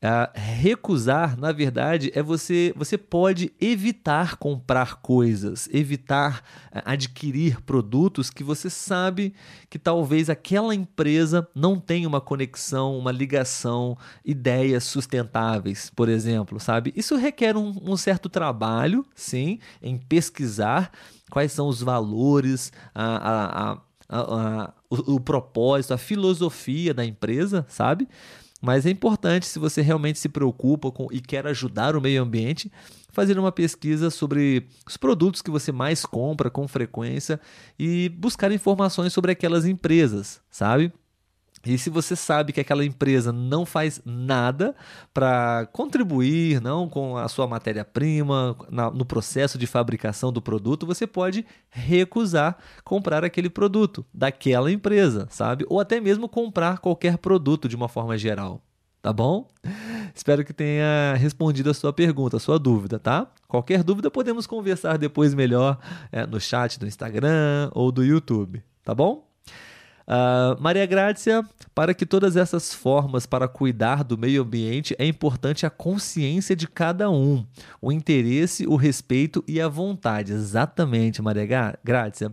Uh, 0.03 0.27
recusar, 0.37 1.39
na 1.39 1.53
verdade, 1.53 2.11
é 2.13 2.21
você. 2.21 2.73
Você 2.75 2.97
pode 2.97 3.53
evitar 3.57 4.35
comprar 4.35 4.95
coisas, 4.95 5.69
evitar 5.71 6.43
uh, 6.75 6.81
adquirir 6.83 7.61
produtos 7.61 8.29
que 8.29 8.43
você 8.43 8.69
sabe 8.69 9.33
que 9.69 9.79
talvez 9.79 10.29
aquela 10.29 10.75
empresa 10.75 11.47
não 11.55 11.79
tenha 11.79 12.05
uma 12.05 12.19
conexão, 12.19 12.97
uma 12.97 13.13
ligação, 13.13 13.97
ideias 14.25 14.83
sustentáveis, 14.83 15.89
por 15.89 16.09
exemplo, 16.09 16.59
sabe? 16.59 16.91
Isso 16.97 17.15
requer 17.15 17.55
um, 17.55 17.73
um 17.81 17.95
certo 17.95 18.27
trabalho, 18.27 19.05
sim, 19.15 19.57
em 19.81 19.97
pesquisar 19.97 20.91
quais 21.31 21.53
são 21.53 21.69
os 21.69 21.81
valores, 21.81 22.73
a, 22.93 23.71
a, 23.71 23.77
a, 24.09 24.73
o, 24.89 25.15
o 25.15 25.19
propósito, 25.21 25.93
a 25.93 25.97
filosofia 25.97 26.93
da 26.93 27.05
empresa, 27.05 27.65
sabe? 27.69 28.05
Mas 28.65 28.85
é 28.85 28.89
importante, 28.89 29.45
se 29.45 29.59
você 29.59 29.81
realmente 29.81 30.17
se 30.17 30.29
preocupa 30.29 30.89
com 30.89 31.09
e 31.11 31.19
quer 31.19 31.45
ajudar 31.47 31.97
o 31.97 32.01
meio 32.01 32.23
ambiente, 32.23 32.71
fazer 33.11 33.37
uma 33.37 33.51
pesquisa 33.51 34.09
sobre 34.09 34.65
os 34.87 34.95
produtos 34.95 35.41
que 35.41 35.51
você 35.51 35.69
mais 35.69 36.05
compra 36.05 36.49
com 36.49 36.65
frequência 36.65 37.41
e 37.77 38.07
buscar 38.07 38.53
informações 38.53 39.11
sobre 39.11 39.33
aquelas 39.33 39.65
empresas, 39.65 40.39
sabe? 40.49 40.93
E 41.65 41.77
se 41.77 41.89
você 41.89 42.15
sabe 42.15 42.51
que 42.51 42.59
aquela 42.59 42.83
empresa 42.83 43.31
não 43.31 43.65
faz 43.65 44.01
nada 44.05 44.75
para 45.13 45.65
contribuir 45.71 46.61
não 46.61 46.89
com 46.89 47.15
a 47.15 47.29
sua 47.29 47.47
matéria-prima, 47.47 48.55
no 48.93 49.05
processo 49.05 49.57
de 49.57 49.65
fabricação 49.65 50.31
do 50.31 50.41
produto, 50.41 50.85
você 50.85 51.07
pode 51.07 51.45
recusar 51.69 52.57
comprar 52.83 53.23
aquele 53.23 53.49
produto 53.49 54.05
daquela 54.13 54.71
empresa, 54.71 55.27
sabe? 55.29 55.65
Ou 55.69 55.79
até 55.79 56.01
mesmo 56.01 56.27
comprar 56.27 56.79
qualquer 56.79 57.17
produto 57.17 57.69
de 57.69 57.75
uma 57.75 57.87
forma 57.87 58.17
geral. 58.17 58.61
Tá 59.01 59.11
bom? 59.11 59.49
Espero 60.15 60.45
que 60.45 60.53
tenha 60.53 61.13
respondido 61.15 61.69
a 61.69 61.73
sua 61.73 61.91
pergunta, 61.91 62.37
a 62.37 62.39
sua 62.39 62.57
dúvida, 62.57 62.99
tá? 62.99 63.27
Qualquer 63.49 63.83
dúvida 63.83 64.09
podemos 64.09 64.47
conversar 64.47 64.97
depois 64.97 65.33
melhor 65.33 65.77
é, 66.11 66.25
no 66.25 66.39
chat 66.39 66.79
do 66.79 66.87
Instagram 66.87 67.69
ou 67.73 67.91
do 67.91 68.03
YouTube, 68.03 68.63
tá 68.81 68.95
bom? 68.95 69.32
Uh, 70.07 70.61
Maria 70.61 70.85
Grácia, 70.85 71.43
para 71.73 71.93
que 71.93 72.05
todas 72.05 72.35
essas 72.35 72.73
formas 72.73 73.25
para 73.25 73.47
cuidar 73.47 74.03
do 74.03 74.17
meio 74.17 74.43
ambiente 74.43 74.95
é 74.99 75.05
importante 75.05 75.65
a 75.65 75.69
consciência 75.69 76.55
de 76.55 76.67
cada 76.67 77.09
um, 77.09 77.45
o 77.81 77.91
interesse, 77.91 78.67
o 78.67 78.75
respeito 78.75 79.43
e 79.47 79.61
a 79.61 79.67
vontade. 79.67 80.33
Exatamente, 80.33 81.21
Maria 81.21 81.77
Grácia. 81.83 82.31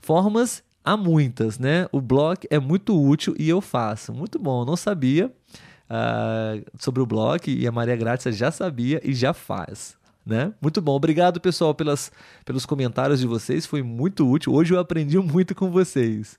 Formas 0.00 0.62
há 0.84 0.96
muitas, 0.96 1.58
né? 1.58 1.88
O 1.90 2.00
blog 2.00 2.46
é 2.50 2.58
muito 2.58 3.00
útil 3.00 3.34
e 3.38 3.48
eu 3.48 3.60
faço. 3.60 4.12
Muito 4.12 4.38
bom, 4.38 4.64
não 4.64 4.76
sabia 4.76 5.32
uh, 5.90 6.64
sobre 6.78 7.02
o 7.02 7.06
blog 7.06 7.50
e 7.50 7.66
a 7.66 7.72
Maria 7.72 7.96
Grácia 7.96 8.30
já 8.30 8.50
sabia 8.50 9.00
e 9.02 9.14
já 9.14 9.32
faz. 9.32 9.96
Né? 10.24 10.52
Muito 10.60 10.80
bom. 10.80 10.92
Obrigado, 10.96 11.40
pessoal, 11.40 11.72
pelas, 11.72 12.10
pelos 12.44 12.66
comentários 12.66 13.20
de 13.20 13.28
vocês. 13.28 13.64
Foi 13.64 13.80
muito 13.80 14.28
útil. 14.28 14.52
Hoje 14.52 14.74
eu 14.74 14.80
aprendi 14.80 15.16
muito 15.18 15.54
com 15.54 15.70
vocês. 15.70 16.36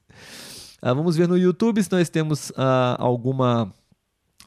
Uh, 0.81 0.93
vamos 0.93 1.15
ver 1.15 1.27
no 1.27 1.37
YouTube 1.37 1.81
se 1.81 1.91
nós 1.91 2.09
temos 2.09 2.49
uh, 2.51 2.95
alguma 2.97 3.73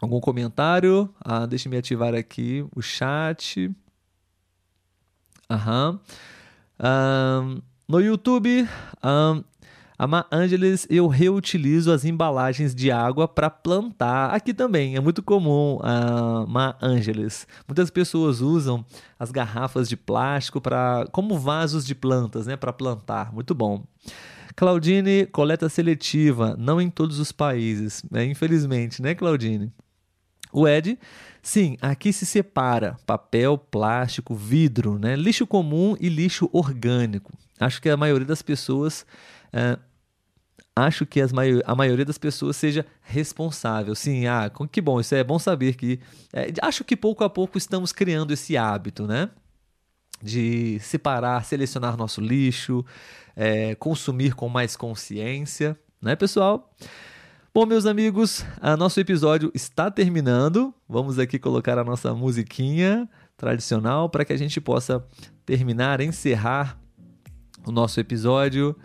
algum 0.01 0.21
comentário. 0.21 1.13
Uh, 1.27 1.47
Deixe-me 1.47 1.77
ativar 1.77 2.15
aqui 2.15 2.65
o 2.75 2.81
chat. 2.81 3.71
Aham. 5.51 5.99
no 7.89 8.01
YouTube, 8.01 8.69
um, 9.05 9.43
a 10.01 10.07
Ma 10.07 10.25
Angeles, 10.33 10.87
eu 10.89 11.09
reutilizo 11.09 11.93
as 11.93 12.07
embalagens 12.07 12.75
de 12.75 12.91
água 12.91 13.29
para 13.29 13.51
plantar. 13.51 14.33
Aqui 14.33 14.55
também 14.55 14.97
é 14.97 15.01
muito 15.01 15.23
comum 15.23 15.79
a 15.83 16.47
Ma 16.47 16.75
Angeles. 16.81 17.47
Muitas 17.69 17.91
pessoas 17.91 18.41
usam 18.41 18.83
as 19.19 19.31
garrafas 19.31 19.91
de 19.91 19.99
plástico 19.99 20.59
para 20.59 21.07
como 21.13 21.39
vasos 21.39 21.85
de 21.85 21.95
plantas, 21.95 22.47
né, 22.47 22.57
para 22.57 22.73
plantar. 22.73 23.31
Muito 23.31 23.55
bom. 23.55 23.85
Claudine, 24.61 25.25
coleta 25.25 25.71
seletiva, 25.71 26.55
não 26.59 26.83
em 26.83 26.91
todos 26.91 27.19
os 27.19 27.33
países, 27.33 28.03
né? 28.11 28.27
infelizmente, 28.27 29.01
né, 29.01 29.15
Claudine? 29.15 29.73
O 30.53 30.69
Ed, 30.69 30.99
sim, 31.41 31.79
aqui 31.81 32.13
se 32.13 32.27
separa 32.27 32.95
papel, 33.07 33.57
plástico, 33.57 34.35
vidro, 34.35 34.99
né? 34.99 35.17
lixo 35.17 35.47
comum 35.47 35.97
e 35.99 36.11
lixo 36.11 36.47
orgânico. 36.53 37.33
Acho 37.59 37.81
que 37.81 37.89
a 37.89 37.97
maioria 37.97 38.27
das 38.27 38.43
pessoas 38.43 39.07
é, 39.51 39.79
acho 40.77 41.07
que 41.07 41.25
mai 41.33 41.63
a 41.65 41.75
maioria 41.75 42.05
das 42.05 42.19
pessoas 42.19 42.55
seja 42.55 42.85
responsável. 43.01 43.95
Sim, 43.95 44.27
ah, 44.27 44.53
que 44.71 44.83
bom, 44.83 45.01
isso 45.01 45.15
é 45.15 45.25
bom 45.25 45.39
saber 45.39 45.75
que. 45.75 46.01
É, 46.35 46.53
acho 46.61 46.85
que 46.85 46.95
pouco 46.95 47.25
a 47.25 47.31
pouco 47.31 47.57
estamos 47.57 47.93
criando 47.93 48.31
esse 48.31 48.59
hábito, 48.59 49.07
né? 49.07 49.31
De 50.23 50.79
separar, 50.81 51.45
selecionar 51.45 51.97
nosso 51.97 52.21
lixo, 52.21 52.85
é, 53.35 53.75
consumir 53.75 54.35
com 54.35 54.49
mais 54.49 54.77
consciência, 54.77 55.79
né, 56.01 56.15
pessoal? 56.15 56.71
Bom, 57.53 57.67
meus 57.67 57.85
amigos, 57.85 58.45
a 58.61 58.77
nosso 58.77 59.01
episódio 59.01 59.51
está 59.55 59.91
terminando. 59.91 60.73
Vamos 60.89 61.19
aqui 61.19 61.39
colocar 61.39 61.79
a 61.79 61.85
nossa 61.85 62.15
musiquinha 62.15 63.09
tradicional 63.37 64.09
para 64.09 64.25
que 64.25 64.33
a 64.33 64.37
gente 64.37 64.61
possa 64.61 65.05
terminar, 65.45 66.01
encerrar 66.01 66.79
o 67.67 67.73
nosso 67.73 67.99
episódio. 67.99 68.77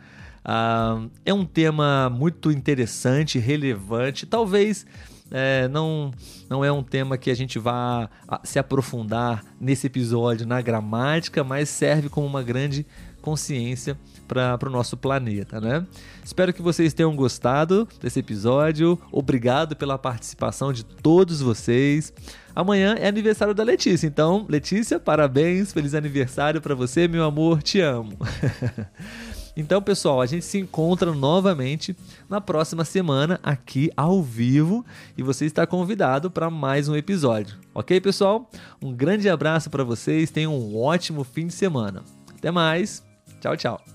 Uh, 0.45 1.11
é 1.23 1.33
um 1.33 1.45
tema 1.45 2.09
muito 2.09 2.51
interessante, 2.51 3.37
relevante. 3.37 4.25
Talvez 4.25 4.85
é, 5.31 5.67
não, 5.67 6.11
não 6.49 6.63
é 6.63 6.71
um 6.71 6.83
tema 6.83 7.17
que 7.17 7.31
a 7.31 7.35
gente 7.35 7.57
vá 7.57 8.09
se 8.43 8.59
aprofundar 8.59 9.43
nesse 9.59 9.87
episódio 9.87 10.45
na 10.45 10.61
gramática, 10.61 11.43
mas 11.43 11.69
serve 11.69 12.09
como 12.09 12.27
uma 12.27 12.43
grande 12.43 12.85
consciência 13.21 13.97
para 14.27 14.59
o 14.67 14.69
nosso 14.69 14.95
planeta, 14.95 15.59
né? 15.59 15.85
Espero 16.23 16.53
que 16.53 16.61
vocês 16.61 16.93
tenham 16.93 17.15
gostado 17.15 17.87
desse 18.01 18.19
episódio. 18.19 18.99
Obrigado 19.11 19.75
pela 19.75 19.97
participação 19.97 20.71
de 20.71 20.83
todos 20.83 21.41
vocês. 21.41 22.13
Amanhã 22.55 22.95
é 22.97 23.07
aniversário 23.07 23.53
da 23.53 23.63
Letícia, 23.63 24.07
então, 24.07 24.45
Letícia, 24.47 24.99
parabéns, 24.99 25.73
feliz 25.73 25.93
aniversário 25.93 26.61
para 26.61 26.73
você, 26.73 27.07
meu 27.07 27.23
amor, 27.23 27.61
te 27.61 27.81
amo. 27.81 28.17
Então, 29.55 29.81
pessoal, 29.81 30.21
a 30.21 30.25
gente 30.25 30.43
se 30.43 30.57
encontra 30.57 31.13
novamente 31.13 31.95
na 32.29 32.41
próxima 32.41 32.83
semana 32.83 33.39
aqui 33.41 33.89
ao 33.95 34.21
vivo 34.21 34.85
e 35.17 35.23
você 35.23 35.45
está 35.45 35.65
convidado 35.65 36.29
para 36.29 36.49
mais 36.49 36.89
um 36.89 36.95
episódio. 36.95 37.57
Ok, 37.73 38.01
pessoal? 38.01 38.49
Um 38.81 38.93
grande 38.93 39.29
abraço 39.29 39.69
para 39.69 39.83
vocês, 39.83 40.29
tenham 40.29 40.53
um 40.53 40.77
ótimo 40.77 41.23
fim 41.23 41.47
de 41.47 41.53
semana. 41.53 42.03
Até 42.37 42.51
mais. 42.51 43.03
Tchau, 43.39 43.55
tchau. 43.55 43.94